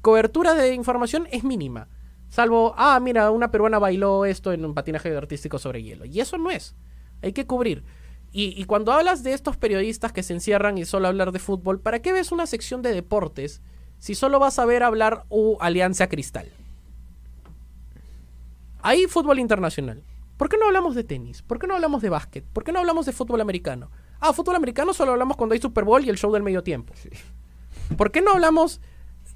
[0.00, 1.88] cobertura de información es mínima.
[2.28, 6.04] Salvo, ah, mira, una peruana bailó esto en un patinaje artístico sobre hielo.
[6.04, 6.76] Y eso no es.
[7.22, 7.84] Hay que cubrir.
[8.32, 11.80] Y, y cuando hablas de estos periodistas que se encierran y solo hablar de fútbol,
[11.80, 13.60] ¿para qué ves una sección de deportes
[13.98, 16.48] si solo vas a ver hablar u Alianza Cristal?
[18.82, 20.02] Hay fútbol internacional.
[20.36, 21.42] ¿Por qué no hablamos de tenis?
[21.42, 22.44] ¿Por qué no hablamos de básquet?
[22.46, 23.90] ¿Por qué no hablamos de fútbol americano?
[24.20, 26.94] Ah, fútbol americano solo hablamos cuando hay Super Bowl y el show del medio tiempo.
[27.98, 28.80] ¿Por qué no hablamos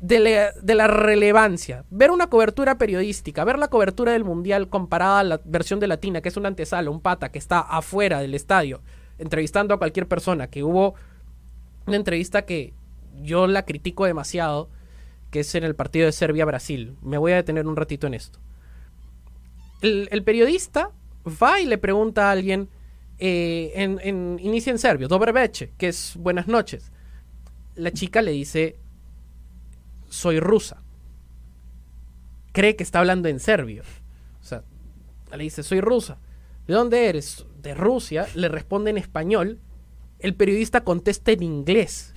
[0.05, 1.85] de la, relevancia?
[1.91, 6.21] Ver una cobertura periodística, ver la cobertura del Mundial comparada a la versión de Latina,
[6.21, 8.83] que es una antesala, un pata que está afuera del estadio,
[9.19, 10.95] entrevistando a cualquier persona, que hubo
[11.87, 12.75] una entrevista que
[13.23, 14.69] yo la critico demasiado,
[15.31, 16.97] que es en el partido de Serbia-Brasil.
[17.01, 18.41] Me voy a detener un ratito en esto.
[19.81, 20.91] El, periodista
[21.27, 22.69] va y le pregunta a alguien,
[23.19, 23.97] eh,
[24.39, 26.93] inicia en serbio, dobre que es buenas noches.
[27.75, 28.79] La chica le dice,
[30.15, 30.83] soy rusa.
[32.53, 33.83] Cree que está hablando en serbio.
[34.41, 34.63] O sea,
[35.37, 36.19] le dice, soy rusa.
[36.67, 37.45] ¿De dónde eres?
[37.61, 38.27] De Rusia.
[38.35, 39.59] Le responde en español.
[40.21, 42.15] El periodista contesta en inglés.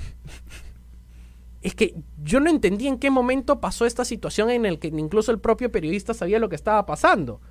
[1.64, 5.32] Es que yo no entendí en qué momento pasó esta situación en el que incluso
[5.32, 7.42] el propio periodista sabía lo que estaba pasando.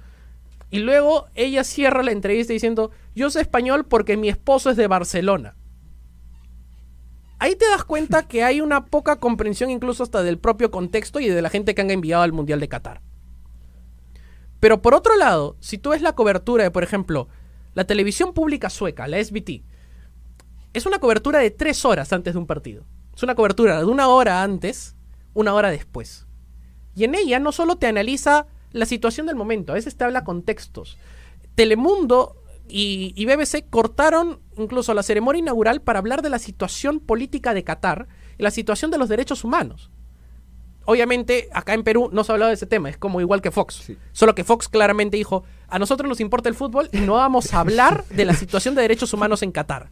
[0.71, 4.87] Y luego ella cierra la entrevista diciendo, yo sé español porque mi esposo es de
[4.87, 5.57] Barcelona.
[7.39, 11.29] Ahí te das cuenta que hay una poca comprensión incluso hasta del propio contexto y
[11.29, 13.03] de la gente que han enviado al Mundial de Qatar.
[14.59, 17.29] Pero por otro lado, si tú ves la cobertura de, por ejemplo,
[17.75, 19.63] la televisión pública sueca, la SBT,
[20.73, 22.85] es una cobertura de tres horas antes de un partido.
[23.15, 24.97] Es una cobertura de una hora antes,
[25.35, 26.27] una hora después.
[26.95, 30.25] Y en ella no solo te analiza la situación del momento, a veces te habla
[30.25, 30.97] contextos.
[31.55, 32.37] Telemundo
[32.69, 37.65] y, y, BBC cortaron incluso la ceremonia inaugural para hablar de la situación política de
[37.65, 39.91] Qatar y la situación de los derechos humanos.
[40.85, 43.51] Obviamente, acá en Perú no se ha hablado de ese tema, es como igual que
[43.51, 43.83] Fox.
[43.85, 43.99] Sí.
[44.13, 47.61] Solo que Fox claramente dijo, a nosotros nos importa el fútbol y no vamos a
[47.61, 49.91] hablar de la situación de derechos humanos en Qatar.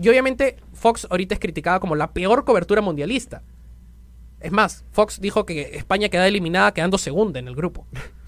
[0.00, 3.42] Y obviamente Fox ahorita es criticada como la peor cobertura mundialista.
[4.40, 7.86] Es más, Fox dijo que España queda eliminada quedando segunda en el grupo.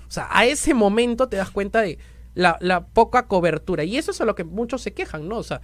[0.09, 1.99] O sea, a ese momento te das cuenta de
[2.37, 3.83] la, poca cobertura.
[3.83, 5.38] Y eso es a lo que muchos se quejan, ¿no?
[5.38, 5.61] O sea,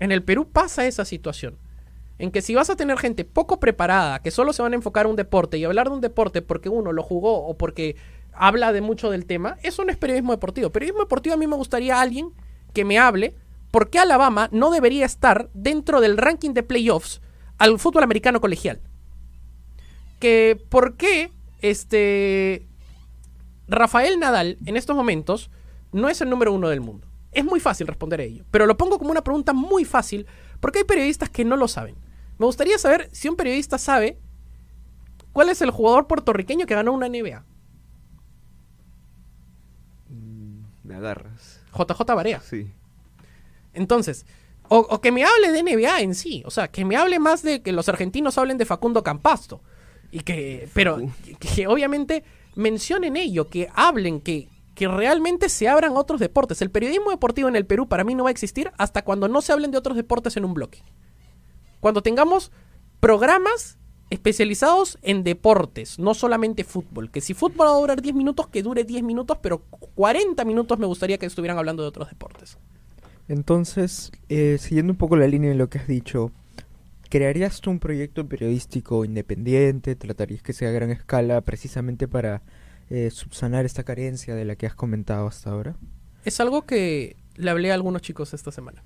[0.00, 1.56] en el Perú pasa esa situación.
[2.18, 5.06] En que si vas a tener gente poco preparada, que solo se van a enfocar
[5.06, 7.96] a un deporte y hablar de un deporte porque uno lo jugó o porque
[8.32, 10.70] habla de mucho del tema, eso no es periodismo deportivo.
[10.70, 12.32] Periodismo deportivo a mí me gustaría alguien
[12.72, 13.34] que me hable
[13.70, 17.20] por qué Alabama no debería estar dentro del ranking de playoffs
[17.58, 18.80] al fútbol americano colegial
[20.18, 22.66] que por qué este
[23.68, 25.50] Rafael Nadal en estos momentos
[25.96, 27.08] no es el número uno del mundo.
[27.32, 30.26] Es muy fácil responder a ello, pero lo pongo como una pregunta muy fácil
[30.60, 31.96] porque hay periodistas que no lo saben.
[32.38, 34.18] Me gustaría saber si un periodista sabe
[35.32, 37.44] cuál es el jugador puertorriqueño que ganó una NBA.
[40.84, 41.60] Me agarras.
[41.72, 42.40] JJ Barea.
[42.40, 42.70] Sí.
[43.72, 44.26] Entonces,
[44.68, 46.42] o, o, que me hable de NBA en sí.
[46.46, 49.62] O sea, que me hable más de que los argentinos hablen de Facundo Campasto.
[50.10, 52.22] Y que, pero, que, que obviamente
[52.54, 56.60] mencionen ello, que hablen, que, que realmente se abran otros deportes.
[56.60, 59.40] El periodismo deportivo en el Perú para mí no va a existir hasta cuando no
[59.40, 60.84] se hablen de otros deportes en un bloque.
[61.80, 62.52] Cuando tengamos
[63.00, 63.78] programas
[64.10, 67.10] especializados en deportes, no solamente fútbol.
[67.10, 69.62] Que si fútbol va a durar 10 minutos, que dure 10 minutos, pero
[69.94, 72.58] 40 minutos me gustaría que estuvieran hablando de otros deportes.
[73.28, 76.32] Entonces, eh, siguiendo un poco la línea de lo que has dicho,
[77.08, 79.96] ¿crearías tú un proyecto periodístico independiente?
[79.96, 82.42] ¿Tratarías que sea a gran escala precisamente para
[82.90, 85.76] eh, subsanar esta carencia de la que has comentado hasta ahora?
[86.24, 88.82] Es algo que le hablé a algunos chicos esta semana.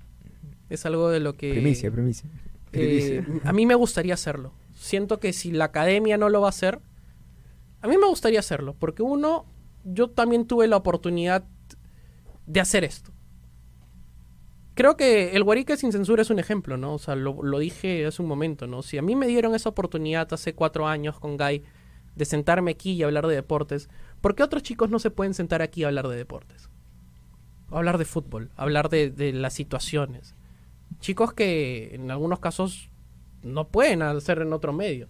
[0.69, 1.51] Es algo de lo que...
[1.51, 2.29] Primicia, primicia.
[2.73, 4.53] Eh, a mí me gustaría hacerlo.
[4.73, 6.79] Siento que si la academia no lo va a hacer,
[7.81, 9.45] a mí me gustaría hacerlo, porque uno,
[9.83, 11.43] yo también tuve la oportunidad
[12.45, 13.11] de hacer esto.
[14.73, 16.93] Creo que el Guarique sin censura es un ejemplo, ¿no?
[16.93, 18.81] O sea, lo, lo, dije hace un momento, ¿no?
[18.81, 21.63] Si a mí me dieron esa oportunidad hace cuatro años con Guy
[22.15, 23.89] de sentarme aquí y hablar de deportes,
[24.21, 26.69] ¿por qué otros chicos no se pueden sentar aquí y hablar de deportes?
[27.69, 30.35] Hablar de fútbol, hablar de, de las situaciones.
[30.99, 32.89] Chicos que en algunos casos
[33.43, 35.07] no pueden hacer en otro medio.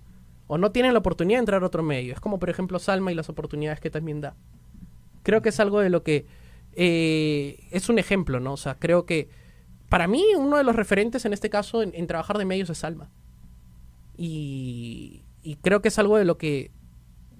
[0.47, 2.13] O no tienen la oportunidad de entrar a otro medio.
[2.13, 4.35] Es como, por ejemplo, Salma y las oportunidades que también da.
[5.23, 6.25] Creo que es algo de lo que...
[6.73, 8.53] Eh, es un ejemplo, ¿no?
[8.53, 9.29] O sea, creo que
[9.89, 12.79] para mí uno de los referentes en este caso en, en trabajar de medios es
[12.79, 13.11] Salma.
[14.15, 16.71] Y, y, creo que es algo de lo que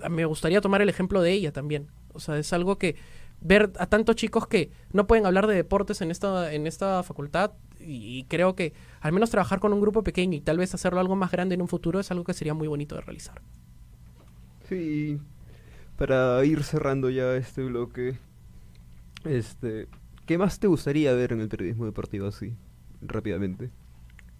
[0.09, 1.87] me gustaría tomar el ejemplo de ella también.
[2.13, 2.95] O sea, es algo que
[3.41, 7.51] ver a tantos chicos que no pueden hablar de deportes en esta, en esta facultad
[7.79, 11.15] y creo que al menos trabajar con un grupo pequeño y tal vez hacerlo algo
[11.15, 13.41] más grande en un futuro es algo que sería muy bonito de realizar.
[14.69, 15.19] Sí,
[15.97, 18.19] para ir cerrando ya este bloque,
[19.25, 19.87] este,
[20.25, 22.53] ¿qué más te gustaría ver en el periodismo deportivo así,
[23.01, 23.71] rápidamente?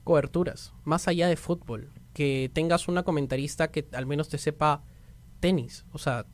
[0.04, 4.84] Coberturas, más allá de fútbol, que tengas una comentarista que al menos te sepa
[5.42, 6.26] tenis, o sea,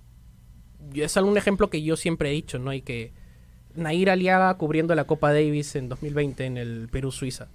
[0.94, 2.72] es algún ejemplo que yo siempre he dicho, ¿no?
[2.74, 3.12] Y que
[3.74, 7.48] Nair Aliaga cubriendo la Copa Davis en 2020 en el Perú-Suiza.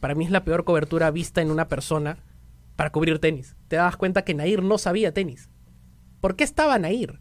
[0.00, 2.18] Para mí es la peor cobertura vista en una persona
[2.76, 3.56] para cubrir tenis.
[3.68, 5.48] Te das cuenta que Nair no sabía tenis.
[6.20, 7.18] ¿Por qué estaba Nair?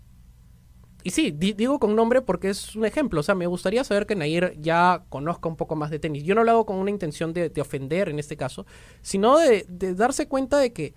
[1.03, 3.19] Y sí, di- digo con nombre porque es un ejemplo.
[3.19, 6.23] O sea, me gustaría saber que Nair ya conozca un poco más de tenis.
[6.23, 8.65] Yo no lo hago con una intención de, de ofender en este caso,
[9.01, 9.65] sino de
[9.95, 10.95] darse cuenta de que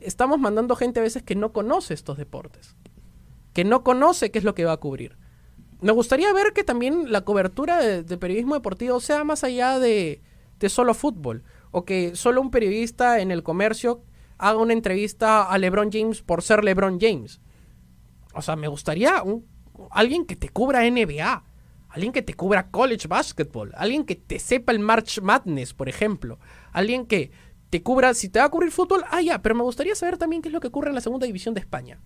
[0.00, 2.76] estamos mandando gente a veces que no conoce estos deportes.
[3.52, 5.16] Que no conoce qué es lo que va a cubrir.
[5.80, 10.22] Me gustaría ver que también la cobertura de, periodismo deportivo sea más allá de,
[10.58, 11.42] de solo fútbol.
[11.70, 14.02] O que solo un periodista en el comercio
[14.38, 17.40] haga una entrevista a LeBron James por ser LeBron James.
[18.34, 19.46] O sea, me gustaría un-
[19.90, 21.44] alguien que te cubra NBA,
[21.88, 26.38] alguien que te cubra college basketball, alguien que te sepa el March Madness, por ejemplo,
[26.72, 27.30] alguien que
[27.70, 30.42] te cubra, si te va a cubrir fútbol, ah, ya, pero me gustaría saber también
[30.42, 32.00] qué es lo que ocurre en la segunda división de España.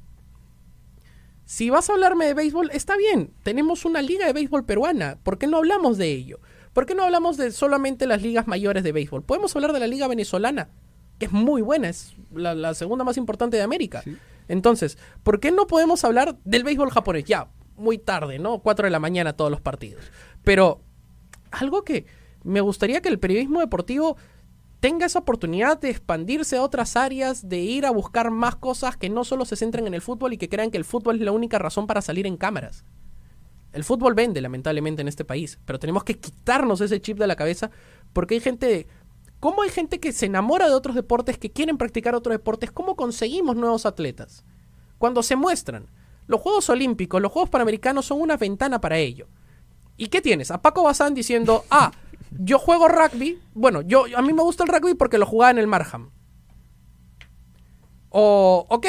[1.47, 5.39] Si vas a hablarme de béisbol, está bien, tenemos una liga de béisbol peruana, ¿por
[5.39, 6.41] qué no hablamos de ello?
[6.73, 9.23] ¿Por qué no hablamos de solamente las ligas mayores de béisbol?
[9.23, 10.71] Podemos hablar de la liga venezolana,
[11.19, 14.03] que es muy buena, es la, la segunda más importante de América.
[14.03, 14.17] Sí.
[14.49, 17.25] Entonces, ¿por qué no podemos hablar del béisbol japonés?
[17.25, 18.59] Ya, muy tarde, ¿no?
[18.59, 20.05] 4 de la mañana todos los partidos.
[20.43, 20.81] Pero
[21.51, 22.07] algo que
[22.43, 24.17] me gustaría que el periodismo deportivo
[24.85, 29.09] tenga esa oportunidad de expandirse a otras áreas, de ir a buscar más cosas que
[29.09, 31.33] no solo se centren en el fútbol y que crean que el fútbol es la
[31.33, 32.85] única razón para salir en cámaras.
[33.73, 37.35] El fútbol vende, lamentablemente, en este país, pero tenemos que quitarnos ese chip de la
[37.35, 37.71] cabeza
[38.13, 38.87] porque hay gente...
[39.41, 42.71] ¿Cómo hay gente que se enamora de otros deportes, que quieren practicar otros deportes?
[42.71, 44.45] ¿Cómo conseguimos nuevos atletas?
[44.99, 45.87] Cuando se muestran.
[46.27, 49.29] Los Juegos Olímpicos, los Juegos Panamericanos son una ventana para ello.
[49.97, 50.51] ¿Y qué tienes?
[50.51, 51.91] A Paco Bazán diciendo, ah,
[52.39, 53.39] yo juego rugby.
[53.55, 56.11] Bueno, yo a mí me gusta el rugby porque lo jugaba en el Marham.
[58.11, 58.87] O, ok,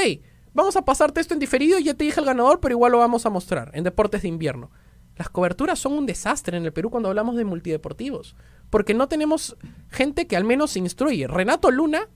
[0.53, 3.25] vamos a pasarte esto en diferido ya te dije el ganador, pero igual lo vamos
[3.25, 4.69] a mostrar en deportes de invierno.
[5.15, 8.35] Las coberturas son un desastre en el Perú cuando hablamos de multideportivos.
[8.69, 9.55] Porque no tenemos
[9.89, 11.27] gente que al menos se instruye.
[11.27, 12.09] Renato Luna,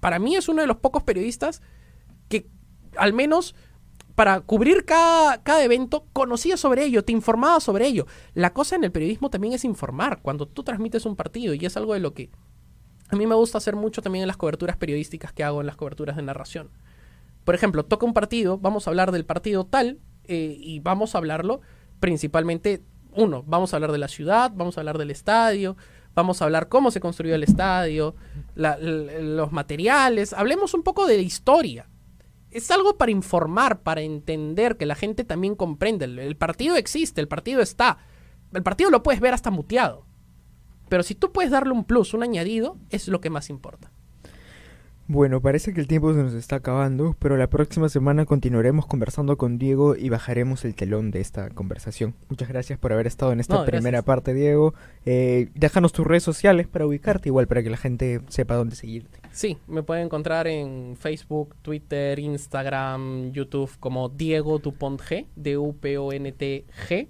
[0.00, 1.62] para mí es uno de los pocos periodistas
[2.28, 2.48] que
[2.96, 3.54] al menos
[4.14, 8.06] para cubrir cada, cada evento conocía sobre ello, te informaba sobre ello.
[8.34, 11.76] La cosa en el periodismo también es informar cuando tú transmites un partido y es
[11.76, 12.30] algo de lo que
[13.08, 15.76] a mí me gusta hacer mucho también en las coberturas periodísticas que hago en las
[15.76, 16.70] coberturas de narración.
[17.44, 21.18] Por ejemplo, toca un partido, vamos a hablar del partido tal eh, y vamos a
[21.18, 21.60] hablarlo
[22.00, 25.76] principalmente, uno, vamos a hablar de la ciudad, vamos a hablar del estadio,
[26.14, 28.14] vamos a hablar cómo se construyó el estadio,
[28.54, 31.88] los materiales, hablemos un poco de historia.
[32.54, 36.04] Es algo para informar, para entender que la gente también comprende.
[36.04, 37.98] El, partido existe, el partido está.
[38.52, 40.06] El partido lo puedes ver hasta muteado.
[40.88, 43.90] Pero si tú puedes darle un plus, un añadido, es lo que más importa.
[45.06, 49.36] Bueno, parece que el tiempo se nos está acabando, pero la próxima semana continuaremos conversando
[49.36, 52.14] con Diego y bajaremos el telón de esta conversación.
[52.30, 53.82] Muchas gracias por haber estado en esta No, gracias.
[53.82, 54.72] primera parte, Diego.
[55.04, 59.18] Eh, déjanos tus redes sociales para ubicarte, igual para que la gente sepa dónde seguirte.
[59.30, 67.08] Sí, me pueden encontrar en Facebook, Twitter, Instagram, YouTube como Diego Dupont G, D-U-P-O-N-T-G.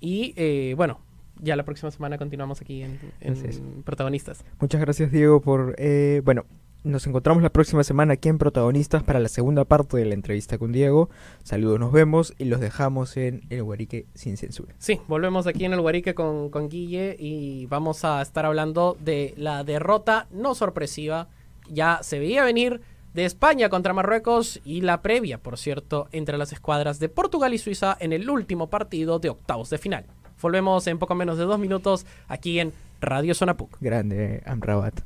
[0.00, 1.00] Y eh, bueno,
[1.42, 3.82] ya la próxima semana continuamos aquí en, en.
[3.84, 4.44] Protagonistas.
[4.60, 5.74] Muchas gracias, Diego, por...
[5.78, 6.46] eh, bueno,
[6.88, 10.58] nos encontramos la próxima semana aquí en Protagonistas para la segunda parte de la entrevista
[10.58, 11.10] con Diego.
[11.44, 14.74] Saludos, nos vemos y los dejamos en El Guarique sin censura.
[14.78, 19.34] Sí, volvemos aquí en el Guarique con, con Guille y vamos a estar hablando de
[19.36, 21.28] la derrota no sorpresiva,
[21.70, 22.80] ya se veía venir,
[23.12, 27.58] de España contra Marruecos y la previa, por cierto, entre las escuadras de Portugal y
[27.58, 30.06] Suiza en el último partido de octavos de final.
[30.40, 33.76] Volvemos en poco menos de dos minutos aquí en Radio Zona PUC.
[33.80, 35.00] Grande, Amrabat.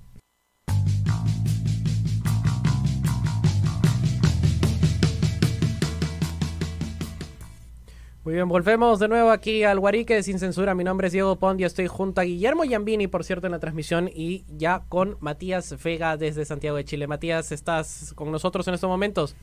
[8.25, 10.77] Muy bien, volvemos de nuevo aquí al Guarique sin censura.
[10.77, 13.59] Mi nombre es Diego Pond y estoy junto a Guillermo Yambini, por cierto, en la
[13.59, 17.09] transmisión y ya con Matías Vega desde Santiago de Chile.
[17.09, 19.35] Matías, ¿estás con nosotros en estos momentos?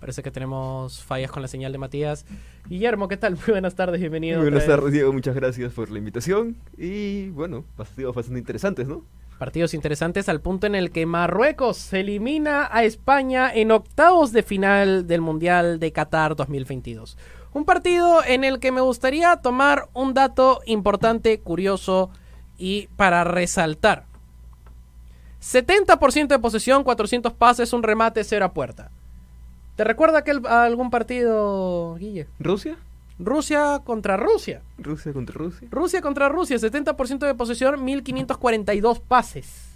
[0.00, 2.26] Parece que tenemos fallas con la señal de Matías.
[2.68, 3.34] Guillermo, ¿qué tal?
[3.46, 4.40] Muy buenas tardes, bienvenido.
[4.40, 5.12] Muy buenas tardes, Diego.
[5.12, 6.56] Muchas gracias por la invitación.
[6.76, 9.04] Y bueno, partidos bastante interesantes, ¿no?
[9.42, 15.08] Partidos interesantes al punto en el que Marruecos elimina a España en octavos de final
[15.08, 17.18] del Mundial de Qatar 2022.
[17.52, 22.10] Un partido en el que me gustaría tomar un dato importante, curioso
[22.56, 24.04] y para resaltar.
[25.40, 28.92] 70% de posesión, 400 pases, un remate, cero a puerta.
[29.74, 32.28] ¿Te recuerda aquel, a algún partido, Guille?
[32.38, 32.76] ¿Rusia?
[33.18, 34.62] Rusia contra Rusia.
[34.78, 35.68] ¿Rusia contra Rusia?
[35.70, 39.68] Rusia contra Rusia, 70% de posesión, 1542 pases.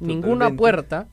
[0.00, 1.06] Ninguna puerta.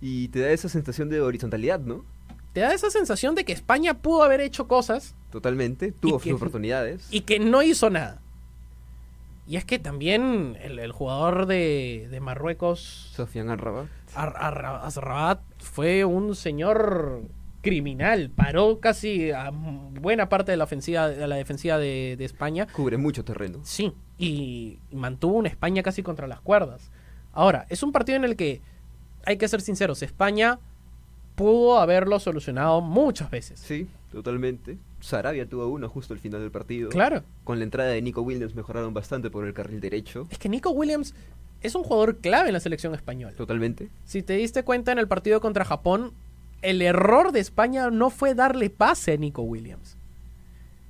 [0.00, 2.04] Y te da esa sensación de horizontalidad, ¿no?
[2.52, 5.90] te da esa sensación de que España pudo haber hecho cosas Totalmente.
[5.90, 7.08] Tuvo que- sus oportunidades.
[7.10, 8.20] y que no hizo nada.
[9.48, 13.86] Y es que también el, el jugador de, de Marruecos, Sofian Arrabat.
[14.14, 17.22] Ar- Ar- Azrabat, fue un señor
[17.62, 18.30] criminal.
[18.34, 22.66] Paró casi a buena parte de la ofensiva, de la defensiva de, de España.
[22.66, 23.60] Cubre mucho terreno.
[23.62, 26.90] Sí, y mantuvo una España casi contra las cuerdas.
[27.32, 28.60] Ahora, es un partido en el que,
[29.24, 30.58] hay que ser sinceros, España
[31.34, 33.58] pudo haberlo solucionado muchas veces.
[33.60, 34.78] Sí, totalmente.
[35.00, 36.90] Sarabia tuvo uno justo al final del partido.
[36.90, 37.24] Claro.
[37.44, 40.28] Con la entrada de Nico Williams mejoraron bastante por el carril derecho.
[40.30, 41.14] Es que Nico Williams
[41.60, 43.34] es un jugador clave en la selección española.
[43.36, 43.88] Totalmente.
[44.04, 46.12] Si te diste cuenta en el partido contra Japón,
[46.62, 49.96] el error de España no fue darle pase a Nico Williams.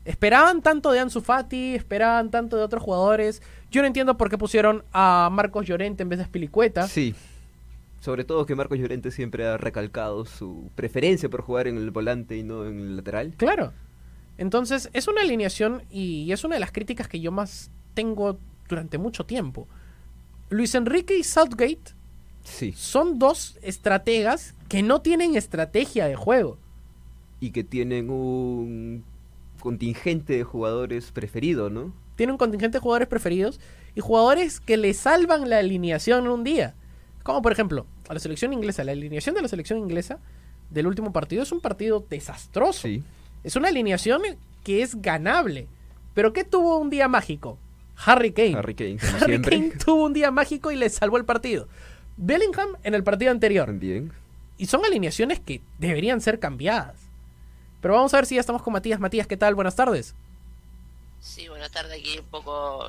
[0.04, 3.40] Esperaban tanto de Ansu Fati, esperaban tanto de otros jugadores.
[3.70, 6.88] Yo no entiendo por qué pusieron a Marcos Llorente en vez de Spilicueta.
[6.88, 7.14] Sí.
[8.00, 12.36] Sobre todo que Marcos Llorente siempre ha recalcado su preferencia por jugar en el volante
[12.36, 13.32] y no en el lateral.
[13.36, 13.72] Claro.
[14.38, 18.98] Entonces, es una alineación y es una de las críticas que yo más tengo durante
[18.98, 19.68] mucho tiempo.
[20.50, 21.92] Luis Enrique y Southgate
[22.42, 22.72] Sí.
[22.76, 26.56] son dos estrategas que no tienen estrategia de juego.
[27.40, 29.04] Y que tienen un
[29.60, 31.92] contingente de jugadores preferido, ¿no?
[32.16, 33.60] Tienen un contingente de jugadores preferidos
[33.94, 36.74] y jugadores que le salvan la alineación en un día.
[37.22, 38.82] Como por ejemplo, a la selección inglesa.
[38.82, 40.20] La alineación de la selección inglesa
[40.70, 42.88] del último partido es un partido desastroso.
[42.88, 43.02] Sí.
[43.44, 44.22] Es una alineación
[44.64, 45.68] que es ganable.
[46.14, 47.58] Pero ¿qué tuvo un día mágico?
[48.06, 48.56] Harry Kane.
[48.56, 49.42] Harry Kane, Harry.
[49.42, 51.68] Kane tuvo un día mágico y le salvó el partido.
[52.16, 53.66] Bellingham en el partido anterior.
[53.66, 54.12] También.
[54.62, 56.94] Y son alineaciones que deberían ser cambiadas.
[57.80, 59.00] Pero vamos a ver si ya estamos con Matías.
[59.00, 59.56] Matías, ¿qué tal?
[59.56, 60.14] Buenas tardes.
[61.20, 61.98] Sí, buenas tardes.
[61.98, 62.88] Aquí un poco,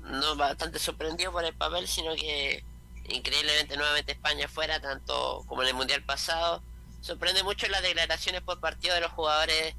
[0.00, 2.64] no bastante sorprendido por el papel, sino que
[3.08, 6.60] increíblemente nuevamente España fuera, tanto como en el Mundial pasado.
[7.02, 9.76] Sorprende mucho las declaraciones por partido de los jugadores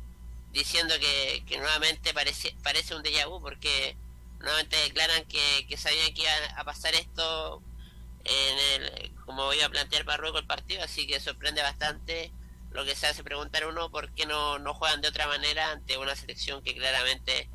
[0.53, 3.97] diciendo que, que nuevamente parece, parece un déjà vu porque
[4.39, 7.61] nuevamente declaran que, que sabían que iba a pasar esto
[8.23, 12.31] en el, como iba a plantear Marruecos el partido, así que sorprende bastante
[12.71, 15.97] lo que se hace preguntar uno por qué no, no juegan de otra manera ante
[15.97, 17.49] una selección que claramente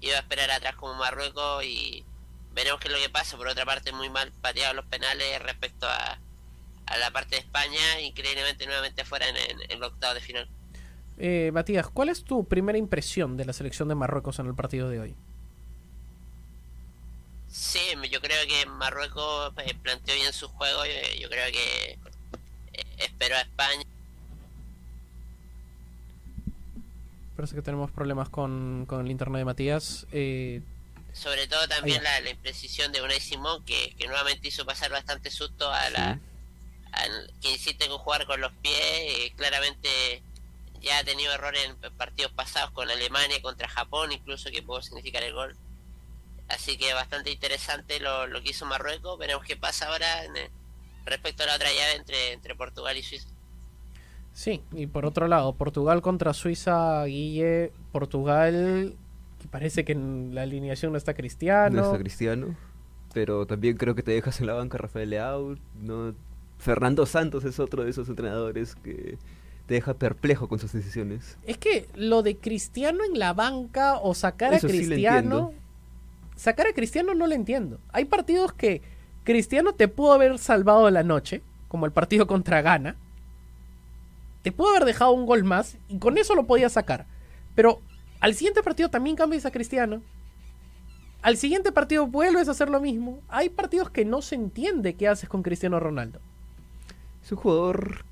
[0.00, 2.04] iba a esperar atrás como Marruecos y
[2.52, 3.36] veremos qué es lo que pasa.
[3.36, 6.18] Por otra parte, muy mal pateados los penales respecto a,
[6.86, 10.48] a la parte de España, increíblemente nuevamente fuera en, en, en el octavo de final.
[11.18, 14.88] Eh, Matías, ¿cuál es tu primera impresión de la selección de Marruecos en el partido
[14.88, 15.16] de hoy?
[17.58, 21.98] Sí, yo creo que Marruecos eh, planteó bien su juego, yo, yo creo que
[22.74, 23.82] eh, esperó a España.
[27.34, 30.06] Parece que tenemos problemas con, con el internet de Matías.
[30.12, 30.60] Eh,
[31.14, 35.70] Sobre todo también la imprecisión de Unai Simón, que, que nuevamente hizo pasar bastante susto
[35.72, 36.20] a la, Sí.
[36.92, 38.74] al que insiste con jugar con los pies.
[38.80, 40.22] eh, claramente
[40.82, 45.22] ya ha tenido errores en partidos pasados con Alemania, contra Japón, incluso que pudo significar
[45.22, 45.56] el gol.
[46.48, 49.18] Así que bastante interesante lo, lo que hizo Marruecos.
[49.18, 50.32] Veremos qué pasa ahora en,
[51.04, 53.28] respecto a la otra llave entre, entre Portugal y Suiza.
[54.32, 57.72] sí, y por otro lado, Portugal contra Suiza, Guille.
[57.92, 58.94] Portugal,
[59.40, 61.80] que parece que en la alineación no está Cristiano.
[61.80, 62.56] No está Cristiano.
[63.14, 65.56] Pero también creo que te dejas en la banca Rafael Leao.
[65.80, 66.14] No...
[66.58, 69.18] Fernando Santos es otro de esos entrenadores que
[69.66, 71.36] te deja perplejo con sus decisiones.
[71.44, 75.52] Es que lo de Cristiano en la banca o sacar Eso a sí lo Cristiano.
[76.36, 77.80] Sacar a Cristiano no lo entiendo.
[77.92, 78.82] Hay partidos que
[79.24, 82.96] Cristiano te pudo haber salvado la noche, como el partido contra Ghana.
[84.42, 87.06] Te pudo haber dejado un gol más y con eso lo podías sacar.
[87.56, 87.80] Pero
[88.20, 90.02] al siguiente partido también cambias a Cristiano.
[91.22, 93.20] Al siguiente partido vuelves a hacer lo mismo.
[93.28, 96.20] Hay partidos que no se entiende qué haces con Cristiano Ronaldo.
[97.24, 98.04] Es un jugador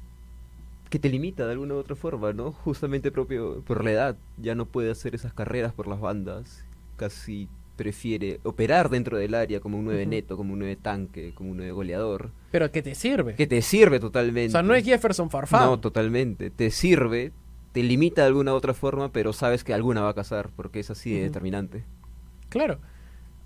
[0.91, 2.51] que te limita de alguna u otra forma, ¿no?
[2.51, 4.17] Justamente propio por la edad.
[4.39, 6.65] Ya no puede hacer esas carreras por las bandas.
[6.97, 10.11] Casi prefiere operar dentro del área como un 9 Ujú.
[10.11, 12.31] neto, como un 9 tanque, como un 9 goleador.
[12.51, 13.35] Pero ¿qué te sirve?
[13.35, 14.51] Que te sirve o totalmente.
[14.53, 15.65] sea, no es Jefferson Farfán.
[15.67, 16.51] No, totalmente.
[16.51, 17.33] Te sirve,
[17.73, 20.81] te limita de alguna u otra forma, pero sabes que alguna va a casar, porque
[20.81, 21.85] es así de determinante.
[22.49, 22.79] Claro.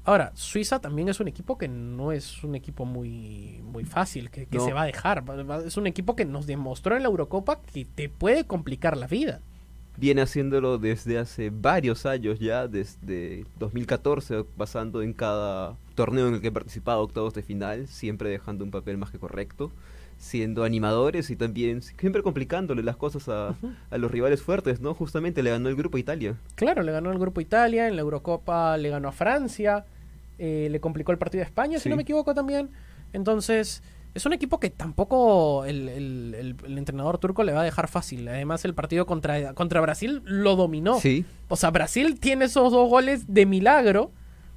[0.05, 4.47] Ahora, Suiza también es un equipo que no es un equipo muy, muy fácil, que,
[4.47, 4.65] que No.
[4.65, 5.23] se va a dejar.
[5.67, 9.43] Es un equipo que nos demostró en la Eurocopa que te puede complicar la vida.
[9.99, 16.41] Viene haciéndolo desde hace varios años ya, desde 2014, pasando en cada torneo en el
[16.41, 19.73] que he participado, octavos de final, siempre dejando un papel más que correcto,
[20.17, 23.57] siendo animadores y también siempre complicándole las cosas a,
[23.91, 24.95] a los rivales fuertes, ¿no?
[24.95, 26.37] Justamente le ganó el grupo Italia.
[26.55, 29.85] Claro, le ganó el grupo Italia, en la Eurocopa le ganó a Francia,
[30.39, 32.71] eh, le complicó el partido a España, si no me equivoco también.
[33.13, 33.83] Entonces,
[34.15, 37.89] es un equipo que tampoco el, el- el- el entrenador turco le va a dejar
[37.89, 38.27] fácil.
[38.29, 40.99] Además, el partido contra, contra Brasil lo dominó.
[41.01, 44.11] Sí, O sea, Brasil tiene esos dos goles de milagro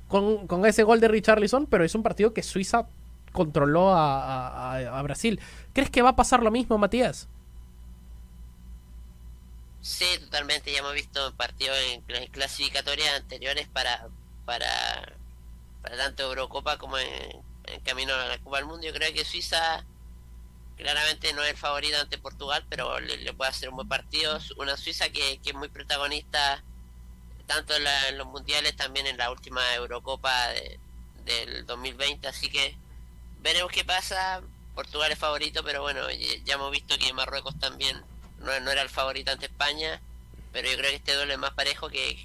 [0.08, 2.88] con, con ese gol de Richarlison, pero es un partido que Suiza
[3.32, 5.39] controló a, a- Brasil.
[5.74, 7.30] ¿Crees que va a pasar lo mismo, Matías?
[9.82, 10.72] Sí, totalmente.
[10.72, 14.08] Ya hemos visto partidos en cla- clasificatorias anteriores para,
[14.45, 14.68] para,
[15.82, 17.08] para tanto Eurocopa como en,
[17.72, 18.86] en camino a la Copa del Mundo.
[18.86, 19.84] Yo creo que Suiza
[20.78, 24.39] claramente no es el favorito ante Portugal, pero le, puede hacer un buen partido.
[24.57, 26.63] Una Suiza que, que es muy protagonista
[27.47, 30.80] tanto en, la- en los mundiales, también en la última Eurocopa de-
[31.26, 32.28] del 2020.
[32.28, 32.76] Así que
[33.41, 34.41] veremos qué pasa.
[34.76, 38.01] Portugal es favorito, pero bueno, ya- hemos visto que Marruecos también
[38.39, 40.01] no, no era el favorito ante España,
[40.53, 42.17] pero yo creo que este duelo es más parejo que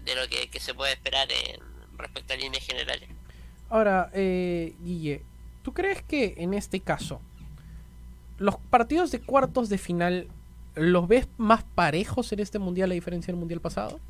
[0.00, 1.60] de lo que, que se puede esperar en,
[1.98, 3.08] respecto a líneas generales.
[3.70, 5.22] Ahora, eh, Guille,
[5.62, 7.20] ¿tú crees que en este caso
[8.38, 10.28] los partidos de cuartos de final
[10.74, 14.00] los ves más parejos en este mundial a diferencia del mundial pasado?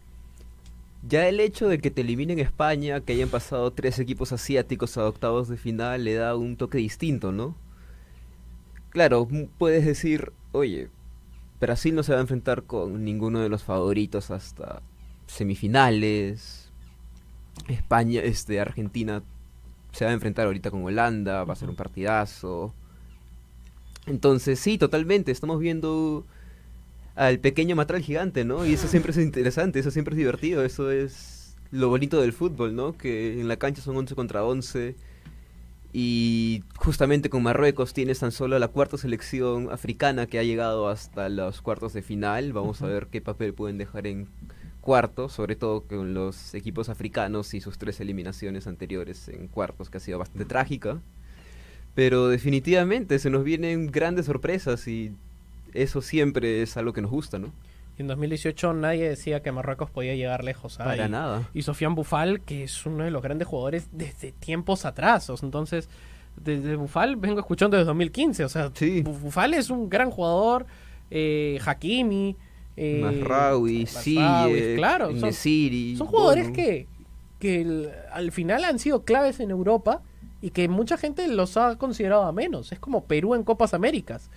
[1.08, 5.06] Ya el hecho de que te eliminen España, que hayan pasado tres equipos asiáticos a
[5.06, 7.54] octavos de final, le da un toque distinto, ¿no?
[8.90, 9.28] Claro,
[9.58, 10.88] puedes decir, oye,
[11.60, 14.82] Brasil no se va a enfrentar con ninguno de los favoritos hasta
[15.26, 16.70] semifinales.
[17.68, 19.22] España, este, Argentina
[19.92, 22.74] se va a enfrentar ahorita con Holanda, va a ser un partidazo.
[24.06, 26.26] Entonces, sí, totalmente, estamos viendo
[27.14, 28.64] al pequeño matar al gigante, ¿no?
[28.64, 32.74] Y eso siempre es interesante, eso siempre es divertido, eso es lo bonito del fútbol,
[32.74, 32.96] ¿no?
[32.96, 34.94] Que en la cancha son 11 contra 11
[35.92, 41.28] y justamente con Marruecos tienes tan solo la cuarta selección africana que ha llegado hasta
[41.28, 44.28] los cuartos de final, vamos a ver qué papel pueden dejar en
[44.88, 49.98] cuartos, sobre todo con los equipos africanos y sus tres eliminaciones anteriores en cuartos, que
[49.98, 50.98] ha sido bastante trágica.
[51.94, 55.12] Pero definitivamente se nos vienen grandes sorpresas y
[55.74, 57.52] eso siempre es algo que nos gusta, ¿no?
[57.98, 60.80] En 2018 nadie decía que Marruecos podía llegar lejos.
[60.80, 60.84] ¿ah?
[60.84, 61.46] Para Y- nada.
[61.52, 65.30] Y Sofian Bufal, que es uno de los grandes jugadores desde tiempos atrás.
[65.42, 65.90] entonces,
[66.42, 68.42] desde Bufal vengo escuchando desde 2015.
[68.44, 69.02] O sea, Sí.
[69.04, 70.64] Bu- Bufal es un gran jugador.
[71.10, 72.36] Eh, Hakimi.
[72.80, 75.10] Eh, Masraoui, Ziyech, claro.
[75.10, 76.86] Son, Nesiri, son jugadores que,
[77.40, 80.02] que el- al final han sido claves en Europa
[80.40, 82.70] y que mucha gente los ha considerado a menos.
[82.70, 84.30] Es como Perú en Copas Américas.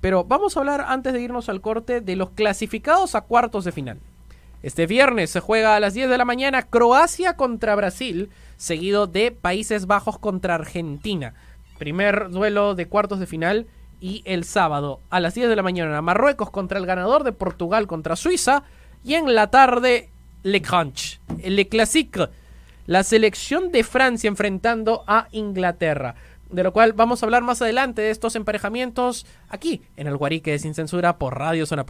[0.00, 3.72] Pero vamos a hablar antes de irnos al corte de los clasificados a cuartos de
[3.72, 3.98] final.
[4.62, 9.32] Este viernes se juega a las 10 de la mañana Croacia contra Brasil, seguido de
[9.32, 11.34] Países Bajos contra Argentina.
[11.78, 13.66] Primer duelo de cuartos de final.
[14.00, 17.86] Y el sábado a las 10 de la mañana Marruecos contra el ganador de Portugal
[17.86, 18.62] contra Suiza.
[19.04, 20.10] Y en la tarde
[20.42, 22.28] Le Crunch, Le Classique,
[22.86, 26.14] la selección de Francia enfrentando a Inglaterra.
[26.50, 30.52] De lo cual vamos a hablar más adelante de estos emparejamientos aquí en el Guarique
[30.52, 31.84] de Sin Censura por Radio Zona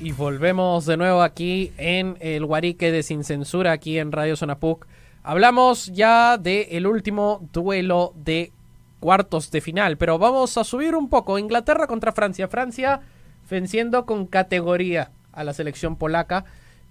[0.00, 4.58] Y volvemos de nuevo aquí en el Guarique de Sin Censura, aquí en Radio Zona
[4.58, 4.86] PUC.
[5.24, 8.52] Hablamos ya del último duelo de
[9.00, 11.38] cuartos de final, pero vamos a subir un poco.
[11.38, 12.46] Inglaterra contra Francia.
[12.48, 13.00] Francia
[13.50, 16.44] venciendo con categoría a la selección polaca.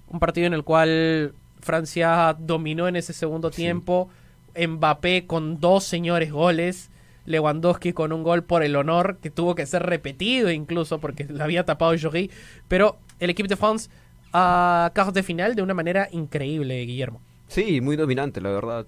[0.10, 3.58] Un partido en el cual Francia dominó en ese segundo Sí.
[3.62, 4.10] tiempo.
[4.56, 6.90] Mbappé con dos señores goles.
[7.28, 11.44] Lewandowski con un gol por el honor que tuvo que ser repetido incluso porque lo
[11.44, 12.32] había tapado Jory.
[12.68, 13.90] Pero el equipo de France
[14.34, 17.22] a cuartos de final de una manera increíble, Guillermo.
[17.48, 18.86] Sí, muy dominante, la verdad.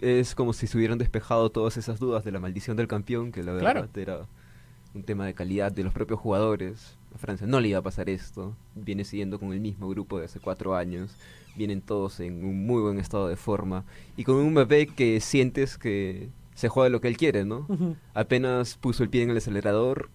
[0.00, 3.42] Es como si se hubieran despejado todas esas dudas de la maldición del campeón, que
[3.42, 3.82] la Claro.
[3.82, 4.26] verdad era
[4.94, 6.96] un tema de calidad de los propios jugadores.
[7.14, 8.56] A Francia no le iba a pasar esto.
[8.74, 11.14] Viene siguiendo con el mismo grupo de hace cuatro años.
[11.56, 13.84] Vienen todos en un muy buen estado de forma.
[14.16, 16.30] Y con un Mbappé que sientes que
[16.62, 17.66] se juega lo que él quiere, ¿no?
[18.14, 20.10] Apenas puso el pie en el acelerador,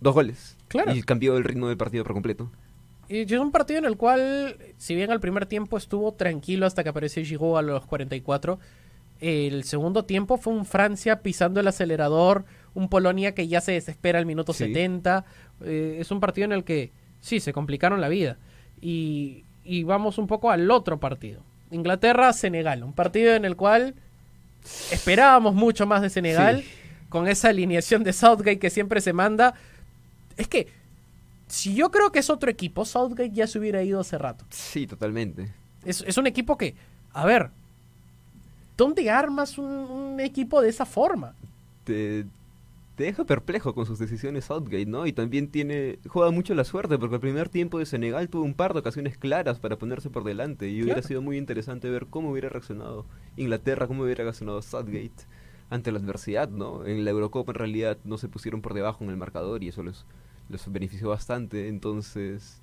[0.00, 0.56] dos goles.
[0.68, 0.94] Claro.
[0.94, 2.50] Y cambió el ritmo del partido por completo.
[3.06, 6.82] Y es un partido en el cual, si bien al primer tiempo estuvo tranquilo hasta
[6.82, 8.58] que apareció Giroud a los 44,
[9.20, 14.18] el segundo tiempo fue un Francia pisando el acelerador, un Polonia que ya se desespera
[14.18, 14.64] al minuto Sí.
[14.68, 15.26] 70.
[15.66, 18.38] Eh, es un partido en el que sí, se complicaron la vida.
[18.80, 21.42] Y, y vamos un poco al otro partido.
[21.70, 23.96] Inglaterra-Senegal, un partido en el cual
[24.90, 26.68] esperábamos mucho más de Senegal, Sí.
[27.08, 29.54] con esa alineación de Southgate que siempre se manda.
[30.36, 30.68] Es que,
[31.46, 34.44] si yo creo que es otro equipo, Southgate ya se hubiera ido hace rato.
[34.50, 35.50] Sí, totalmente.
[35.84, 36.74] Es, es un equipo que,
[37.12, 37.50] a ver,
[38.76, 41.34] ¿dónde armas un, un equipo de esa forma?
[41.84, 42.24] Te-
[42.98, 45.06] te deja perplejo con sus decisiones Southgate, ¿no?
[45.06, 48.54] Y también tiene juega mucho la suerte porque el primer tiempo de Senegal tuvo un
[48.54, 52.32] par de ocasiones claras para ponerse por delante y hubiera sido muy interesante ver cómo
[52.32, 55.12] hubiera reaccionado Inglaterra, cómo hubiera reaccionado Southgate
[55.70, 56.84] ante la adversidad, ¿no?
[56.86, 59.84] En la Eurocopa en realidad no se pusieron por debajo en el marcador y eso
[59.84, 60.04] les,
[60.48, 62.60] les benefició bastante, entonces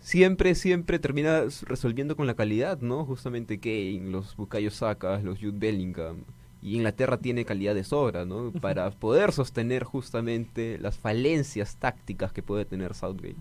[0.00, 3.04] siempre, siempre termina resolviendo con la calidad, ¿no?
[3.04, 6.24] Justamente Kane, los Bukayo Saka, los Jude Bellingham
[6.62, 8.52] y Inglaterra tiene calidad de sobra, ¿no?
[8.60, 13.36] Para poder sostener justamente las falencias tácticas que puede tener Southgate.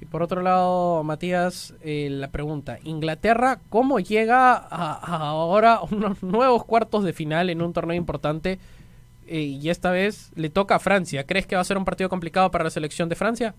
[0.00, 6.22] Y por otro lado, Matías, eh, la pregunta, Inglaterra, ¿cómo llega a, a ahora unos
[6.22, 8.58] nuevos cuartos de final en un torneo importante?
[9.28, 11.24] Eh, y esta vez le toca a Francia.
[11.24, 13.54] ¿Crees que va a ser un partido complicado para la selección de Francia?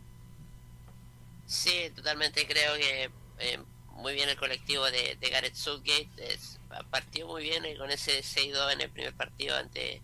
[1.46, 3.10] Sí, totalmente creo que
[3.40, 3.60] eh,
[3.96, 6.10] muy bien el colectivo de, de Gareth Southgate.
[6.18, 6.60] Es,
[6.90, 10.02] partió muy bien con ese 6-2 en el primer partido ante,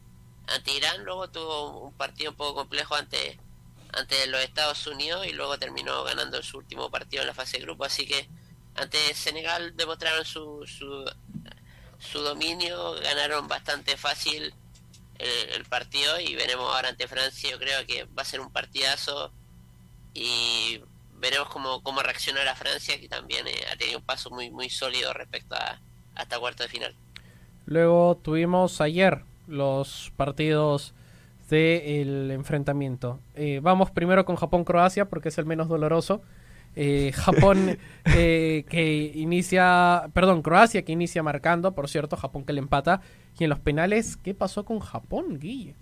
[0.48, 1.04] ante Irán.
[1.04, 3.40] Luego tuvo un partido un poco complejo ante,
[3.94, 7.64] ante los Estados Unidos y luego terminó ganando su último partido en la fase de
[7.64, 7.86] grupo.
[7.86, 8.28] Así que
[8.76, 11.06] ante Senegal demostraron su, su,
[12.00, 14.54] su dominio, ganaron bastante fácil
[15.20, 17.50] el, partido y veremos ahora ante Francia.
[17.52, 19.32] Yo creo que va a ser un partidazo
[20.14, 20.82] y
[21.16, 25.14] veremos cómo, cómo reaccionará Francia, que también eh, ha tenido un paso muy, muy sólido
[25.14, 25.80] respecto a
[26.20, 26.94] hasta cuarto de final.
[27.66, 30.94] Luego tuvimos ayer los partidos
[31.50, 33.20] del enfrentamiento.
[33.36, 36.22] Eh, vamos primero con Japón-Croacia porque es el menos doloroso.
[36.76, 42.60] Eh, Japón eh, que inicia, perdón, Croacia que inicia marcando, por cierto, Japón que le
[42.60, 43.02] empata.
[43.40, 45.76] Y en los penales, ¿qué pasó con Japón, Guille?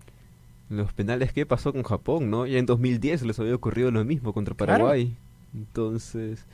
[0.69, 2.45] Los penales, ¿qué pasó con Japón, no?
[2.45, 5.05] Ya en 2010 les había ocurrido lo mismo contra Paraguay.
[5.05, 5.27] Claro.
[5.53, 6.45] Entonces,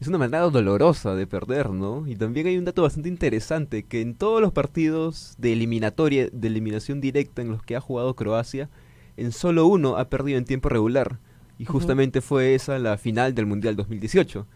[0.00, 2.06] es una manera dolorosa de perder, ¿no?
[2.06, 6.48] Y también hay un dato bastante interesante, que en todos los partidos de eliminatoria, de
[6.48, 8.68] eliminación directa en los que ha jugado Croacia,
[9.16, 11.18] en solo uno ha perdido en tiempo regular.
[11.58, 12.26] Y justamente uh -huh.
[12.26, 14.46] fue esa la final del Mundial 2018.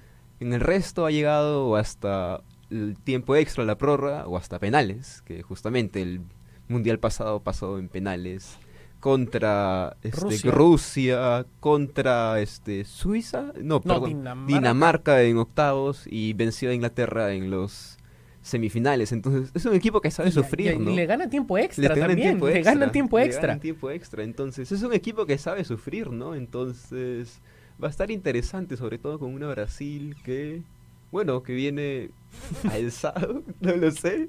[0.41, 5.43] En el resto ha llegado hasta el tiempo extra, la prórroga, o hasta penales, que
[5.43, 6.20] justamente el
[6.68, 8.59] Mundial pasado pasó en penales
[9.01, 10.51] contra este, Rusia.
[10.51, 11.46] Rusia.
[11.59, 14.46] contra este Suiza, no, no perdón, Dinamarca.
[14.55, 15.22] Dinamarca.
[15.22, 17.96] en octavos y venció a Inglaterra en los
[18.42, 19.12] semifinales.
[19.12, 20.90] Entonces, es un equipo que sabe y, sufrir, y, ¿no?
[20.90, 23.46] Y le gana tiempo extra le también, tiempo le extra, ganan tiempo le extra.
[23.48, 24.22] ganan tiempo extra.
[24.22, 26.34] Entonces, es un equipo que sabe sufrir, ¿no?
[26.34, 27.40] Entonces,
[27.82, 30.62] va a estar interesante, sobre todo con una Brasil que,
[31.11, 32.11] bueno, que viene
[32.70, 34.28] alzado, no lo sé,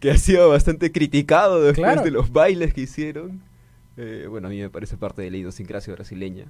[0.00, 2.02] que ha sido bastante criticado después Claro.
[2.04, 3.42] de los bailes que hicieron.
[3.98, 6.46] Eh, bueno, a mí me parece parte de la idiosincrasia brasileña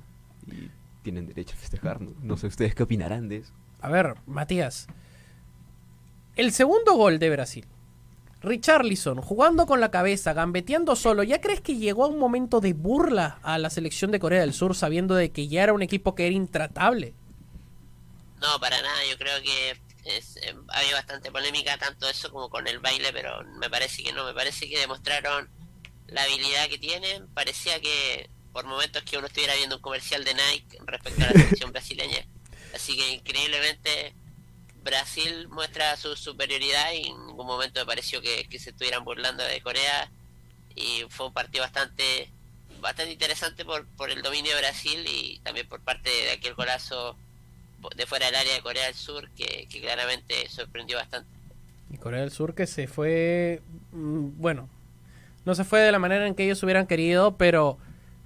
[0.46, 0.70] y
[1.02, 2.12] tienen derecho a festejar, ¿no?
[2.22, 3.52] No sé ustedes qué opinarán de eso.
[3.80, 4.86] A ver, Matías.
[6.36, 7.66] El segundo gol de Brasil.
[8.42, 11.22] Richarlison jugando con la cabeza, gambeteando solo.
[11.22, 14.52] ¿Ya crees que llegó a un momento de burla a la selección de Corea del
[14.52, 17.14] Sur sabiendo de que ya era un equipo que era intratable?
[18.42, 19.70] No, para nada, yo creo que
[20.04, 24.12] es, eh, había bastante polémica tanto eso como con el baile, pero me parece que
[24.12, 25.48] no, me parece que demostraron
[26.08, 27.28] la habilidad que tienen.
[27.28, 31.32] Parecía que por momentos que uno estuviera viendo un comercial de Nike respecto a la
[31.32, 32.24] selección brasileña.
[32.74, 34.14] Así que increíblemente
[34.82, 39.44] Brasil muestra su superioridad y en ningún momento me pareció que, que se estuvieran burlando
[39.44, 40.10] de Corea.
[40.74, 42.30] Y fue un partido bastante
[42.80, 47.16] bastante interesante por, por el dominio de Brasil y también por parte de aquel golazo
[47.96, 51.28] de fuera del área de Corea del Sur que, claramente sorprendió bastante.
[51.90, 54.68] Y Corea del Sur que se fue, mm, bueno,
[55.44, 57.78] no se fue de la manera en que ellos hubieran querido, pero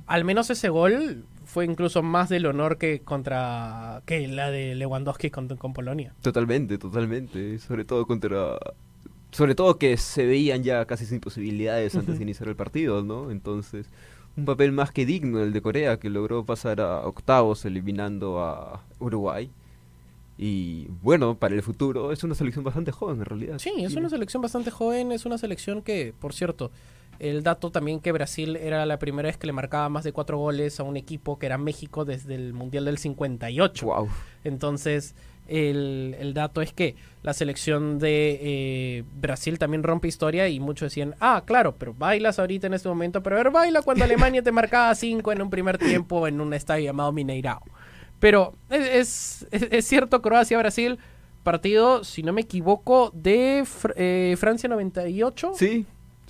[0.06, 5.30] al menos ese gol fue incluso más del honor que contra que la de Lewandowski
[5.30, 6.14] con, con Polonia.
[6.22, 7.58] Totalmente, totalmente.
[7.58, 8.58] Sobre todo contra.
[9.30, 13.30] Sobre todo que se veían ya casi sin posibilidades antes de iniciar el partido, ¿no?
[13.30, 13.86] Entonces,
[14.36, 18.82] un papel más que digno el de Corea, que logró pasar a octavos eliminando a
[18.98, 19.50] Uruguay.
[20.38, 23.58] Y bueno, para el futuro es una selección bastante joven en realidad.
[23.58, 26.70] Sí, es una selección bastante joven, es una selección que, por cierto,
[27.22, 30.38] el dato también que Brasil era la primera vez que le marcaba más de cuatro
[30.38, 33.86] goles a un equipo que era México desde el Mundial del 58.
[33.86, 34.08] Wow.
[34.42, 35.14] Entonces,
[35.46, 40.86] el, el dato es que la selección de eh, Brasil también rompe historia y muchos
[40.86, 44.42] decían, ah, claro, pero bailas ahorita en este momento, pero a ver, baila cuando Alemania
[44.42, 47.62] te marcaba cinco en un primer tiempo en un estadio llamado Mineirao.
[48.18, 50.98] Pero es, es, es cierto, Croacia-Brasil,
[51.44, 55.52] partido, si no me equivoco, de Fr eh, Francia 98.
[55.54, 55.86] Sí,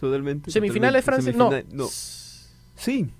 [0.06, 0.50] totalmente.
[0.50, 1.84] Semifinal de Francia, Semifinal- no.
[1.84, 1.88] no.
[2.76, 3.10] Sí,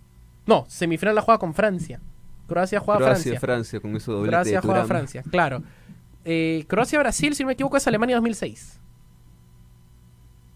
[0.45, 2.01] No, semifinal la juega con Francia.
[2.49, 3.41] Croacia juega a Croacia, Francia.
[3.41, 4.87] Francia, con eso doblete Croacia de juega a.
[4.87, 5.63] Francia, claro.
[6.25, 8.79] Eh, Croacia-Brasil, si no me equivoco, es Alemania 2006.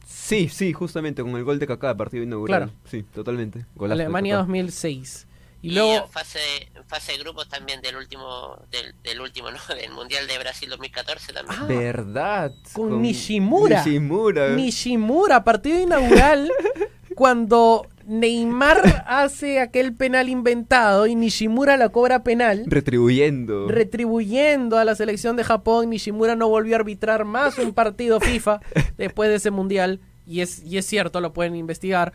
[0.04, 2.64] Sí, sí, justamente con el gol de Kaká, partido inaugural.
[2.64, 2.72] Claro.
[2.84, 3.64] Sí, totalmente.
[3.76, 4.42] Golazo Alemania Kaká.
[4.42, 5.26] 2006.
[5.62, 6.38] Y Y, luego, en fase,
[6.74, 9.58] en fase de grupos también del último, del, del último, ¿no?
[9.74, 11.58] Del Mundial de Brasil 2014 también.
[11.60, 12.52] Ah, ¿Verdad?
[12.72, 13.84] con Nishimura.
[13.84, 14.48] Nishimura.
[14.50, 16.50] Nishimura, partido inaugural,
[17.14, 22.64] cuando Neymar hace aquel penal inventado y Nishimura la cobra penal.
[22.66, 23.66] Retribuyendo.
[23.68, 28.60] Retribuyendo a la selección de Japón, Nishimura no volvió a arbitrar más un partido FIFA
[28.96, 30.00] después de ese mundial.
[30.24, 32.12] Y es, y es cierto, lo pueden investigar.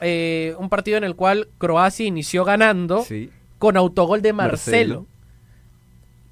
[0.00, 3.30] Eh, un partido en el cual Croacia inició ganando Sí.
[3.58, 5.00] con autogol de Marcelo.
[5.02, 5.06] Marcelo.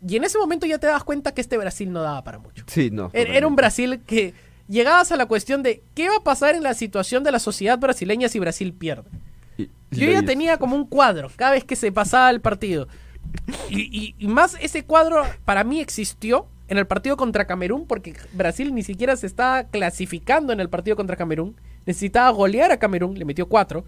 [0.07, 2.65] Y en ese momento ya te das cuenta que este Brasil no daba para mucho.
[2.67, 3.11] Sí, no.
[3.13, 3.57] Era era un.
[3.57, 4.35] Brasil que
[4.69, 7.79] llegabas a la cuestión de qué va a pasar en la situación de la sociedad
[7.79, 9.09] brasileña si Brasil pierde.
[9.59, 12.87] Y- Yo ya tenía como un cuadro cada vez que se pasaba el partido.
[13.71, 18.15] Y, y- y más ese cuadro para mí existió en el partido contra Camerún porque
[18.33, 21.57] Brasil ni siquiera se estaba clasificando en el partido contra Camerún.
[21.87, 23.85] Necesitaba golear a Camerún, le metió cuatro,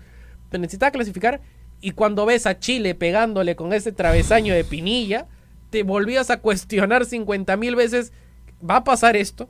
[0.51, 1.40] pero necesitaba clasificar.
[1.80, 5.26] Y cuando ves a Chile pegándole con ese travesaño de Pinilla,
[5.70, 8.12] te volvías a cuestionar 50 mil veces,
[8.68, 9.49] ¿va a pasar esto?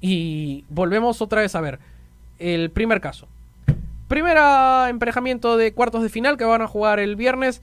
[0.00, 1.78] Y volvemos otra vez a ver
[2.38, 3.26] el primer caso.
[4.08, 7.62] Primera emparejamiento de cuartos de final que van a jugar el viernes.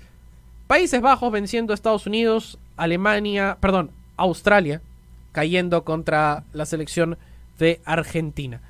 [0.67, 4.81] Países Bajos venciendo a Estados Unidos, Alemania, perdón, Australia
[5.31, 7.17] cayendo contra la selección
[7.59, 8.61] de Argentina.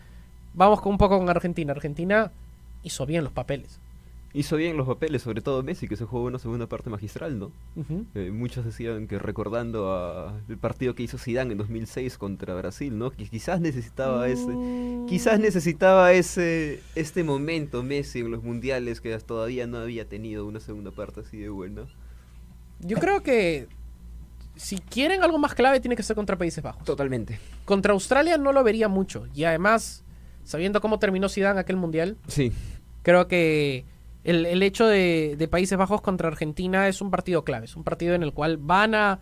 [0.58, 1.72] Vamos con un poco con Argentina.
[1.72, 2.32] Argentina
[2.82, 3.80] hizo bien los papeles.
[4.34, 7.52] Hizo bien los papeles, sobre todo Messi, que se jugó una segunda parte magistral, ¿no?
[8.16, 12.98] Eh, muchos decían que recordando a el partido que hizo Zidane en 2006 contra Brasil,
[12.98, 13.12] ¿no?
[13.12, 14.52] Que quizás necesitaba ese
[15.08, 20.60] quizás necesitaba ese este momento Messi en los mundiales que todavía no había tenido una
[20.60, 21.84] segunda parte así de buena.
[22.80, 23.68] Yo creo que
[24.56, 26.84] si quieren algo más clave tiene que ser contra Países Bajos.
[26.84, 27.40] Totalmente.
[27.64, 29.28] Contra Australia no lo vería mucho.
[29.36, 30.04] Y además,
[30.48, 32.52] sabiendo cómo terminó Zidane aquel mundial, Sí,
[33.04, 33.86] creo que
[34.24, 37.66] el, el hecho de, de Países Bajos contra Argentina es un partido clave.
[37.66, 39.20] Es un partido en el cual van a,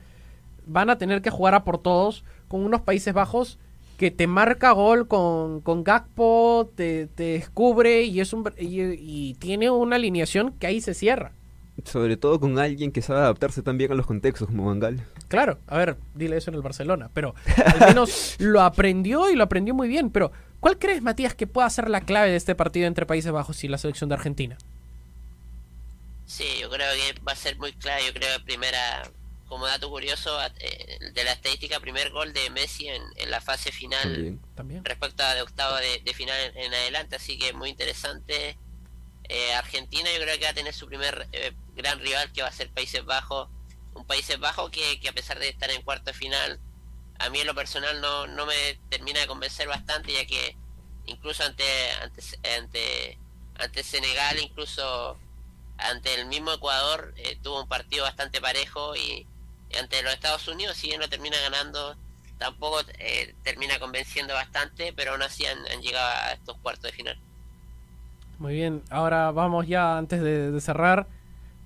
[0.66, 3.60] van a tener que jugar a por todos con unos Países Bajos
[3.98, 9.34] que te marca gol con, con Gakpo, te, te descubre y, es un, y, y
[9.36, 11.32] tiene una alineación que ahí se cierra.
[11.86, 15.02] sobre todo con alguien que sabe adaptarse tan bien a los contextos como Bangal.
[15.30, 19.44] Claro, a ver, dile eso en el Barcelona, pero al menos lo aprendió y lo
[19.44, 20.10] aprendió muy bien.
[20.10, 23.64] Pero, ¿cuál crees, Matías, que pueda ser la clave de este partido entre Países Bajos
[23.64, 24.58] y la selección de Argentina?
[26.26, 28.06] Sí, yo creo que va a ser muy clave.
[28.08, 29.10] Yo creo que primera,
[29.48, 33.72] como dato curioso eh, de la estadística, primer gol de Messi en, en la fase
[33.72, 34.40] final También.
[34.56, 34.86] También.
[34.86, 37.16] respecto a de octavo de, de final en, en adelante.
[37.18, 38.58] Así que muy interesante.
[39.30, 42.48] Eh, Argentina yo creo que va a tener su primer eh, gran rival que va
[42.48, 43.50] a ser Países Bajos.
[43.94, 46.60] Un Países Bajos que, que a pesar de estar en cuarto de final,
[47.20, 50.56] a mí en lo personal no, no me termina de convencer bastante ya que
[51.06, 51.64] incluso ante,
[52.02, 52.22] ante,
[52.58, 53.18] ante,
[53.58, 55.18] ante Senegal, incluso
[55.78, 59.28] ante el mismo Ecuador, eh, tuvo un partido bastante parejo y,
[59.80, 61.98] ante los Estados Unidos, si bien no termina ganando,
[62.38, 67.20] tampoco eh, termina convenciendo bastante, pero aún así han, llegado a estos cuartos de final.
[68.40, 71.08] Muy bien, ahora vamos ya antes de cerrar.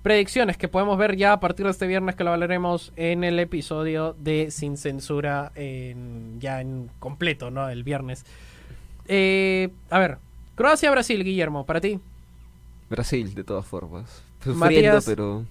[0.02, 3.38] Predicciones que podemos ver ya a partir de este viernes que lo hablaremos en el
[3.38, 7.68] episodio de Sin Censura, en- ya en completo, ¿no?
[7.68, 8.24] El viernes.
[9.08, 10.16] Eh, a ver,
[10.54, 12.00] Croacia-Brasil, Guillermo, para ti.
[12.88, 14.22] Brasil, de todas formas.
[14.38, 15.04] Sufriendo, Matías.
[15.04, 15.44] pero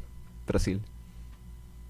[0.48, 0.82] Brasil.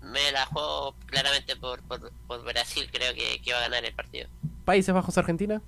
[0.03, 3.93] Me la juego claramente por, por, por Brasil, creo que, que va a ganar el
[3.93, 4.27] partido.
[4.65, 5.61] Países Bajos-Argentina.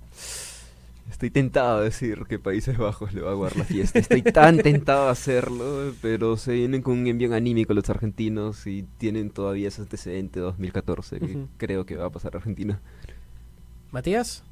[1.12, 3.98] Estoy tentado a decir que Países Bajos le va a guardar la fiesta.
[3.98, 8.82] Estoy tan tentado a hacerlo, pero se vienen con un envío anímico los argentinos y
[8.98, 11.48] tienen todavía ese antecedente de 2014 que Ujú.
[11.58, 12.80] creo que va a pasar a Argentina.
[13.90, 14.42] Matías.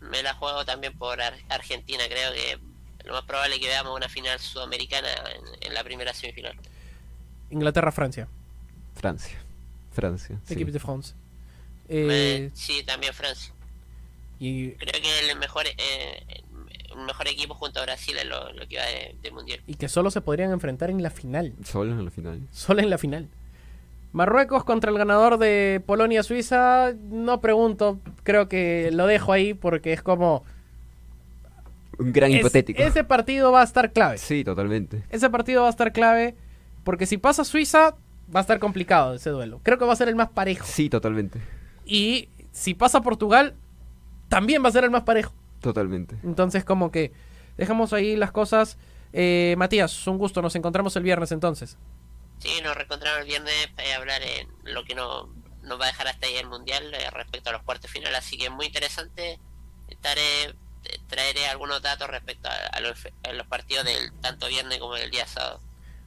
[0.00, 2.58] Me la juego también por Ar- Argentina, creo que
[3.06, 6.56] lo más probable es que veamos una final sudamericana en, en la primera semifinal.
[7.50, 8.28] Inglaterra-Francia.
[8.94, 9.38] Francia.
[9.92, 10.40] Francia.
[10.44, 10.54] sí.
[10.54, 11.14] Equipe de France.
[11.88, 13.52] Me- Eh, sí, también Francia.
[14.38, 16.42] Y, Creo que el mejor eh,
[16.92, 19.60] el mejor equipo junto a Brasil es lo, lo que va de, del mundial.
[19.66, 21.52] y que solo se podrían enfrentar en la final.
[21.64, 22.40] Solo en la final.
[22.52, 23.28] Solo en la final.
[24.12, 26.92] Marruecos contra el ganador de Polonia-Suiza.
[27.10, 28.00] No pregunto.
[28.24, 30.44] Creo que lo dejo ahí porque es como.
[31.98, 32.82] Un gran es- hipotético.
[32.82, 34.18] ese partido va a estar clave.
[34.18, 35.02] Sí, totalmente.
[35.10, 36.34] Ese partido va a estar clave.
[36.84, 37.96] Porque si pasa Suiza,
[38.34, 39.60] va a estar complicado ese duelo.
[39.62, 40.64] Creo que va a ser el más parejo.
[40.66, 41.40] Sí, totalmente.
[41.84, 43.54] Y si pasa Portugal,
[44.28, 45.32] también va a ser el más parejo.
[45.60, 46.16] Totalmente.
[46.22, 47.12] Entonces, como que
[47.56, 48.78] dejamos ahí las cosas.
[49.12, 50.42] Eh, Matías, un gusto.
[50.42, 51.76] Nos encontramos el viernes entonces.
[52.38, 55.28] Sí, nos reencontramos el viernes para hablar en lo que no,
[55.62, 58.18] nos va a dejar hasta ahí el mundial eh, respecto a los cuartos finales.
[58.18, 59.40] Así que muy interesante
[59.88, 60.54] estaré
[61.08, 65.26] traeré algunos datos respecto a, los, a los partidos del tanto viernes como del día
[65.26, 65.60] sábado.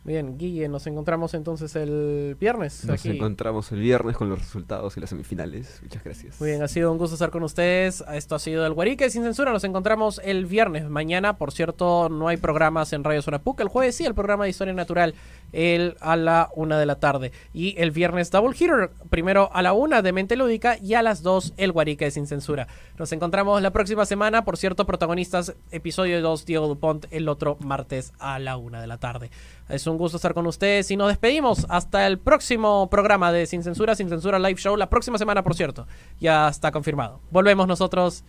[0.03, 2.85] Bien, Guille, nos encontramos entonces el viernes.
[2.85, 5.79] Nos encontramos el viernes con los resultados y las semifinales.
[5.83, 6.39] Muchas gracias.
[6.39, 8.03] Muy bien, ha sido un gusto estar con ustedes.
[8.11, 9.51] Esto ha sido el Guarique sin censura.
[9.51, 10.89] Nos encontramos el viernes.
[10.89, 13.59] Mañana, por cierto, no hay programas en Radio Zona PUC.
[13.59, 15.13] El jueves sí, el programa de Historia Natural
[15.53, 17.31] el, a la una de la tarde.
[17.53, 21.21] Y el viernes Double Hitter, primero a la una de Mente Lúdica y a las
[21.21, 22.67] dos el Guarique sin censura.
[22.97, 24.43] Nos encontramos la próxima semana.
[24.45, 28.97] Por cierto, protagonistas, episodio 2, Diego Dupont, el otro martes a la una de la
[28.97, 29.29] tarde.
[29.71, 33.63] Es un gusto estar con ustedes y nos despedimos hasta el próximo programa de Sin
[33.63, 35.87] Censura, Sin Censura Live Show, la próxima semana, por cierto.
[36.19, 37.21] Ya está confirmado.
[37.31, 38.23] Volvemos nosotros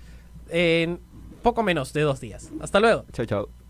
[0.49, 1.01] en
[1.43, 2.51] poco menos de dos días.
[2.61, 3.05] Hasta luego.
[3.13, 3.62] Chao, chao.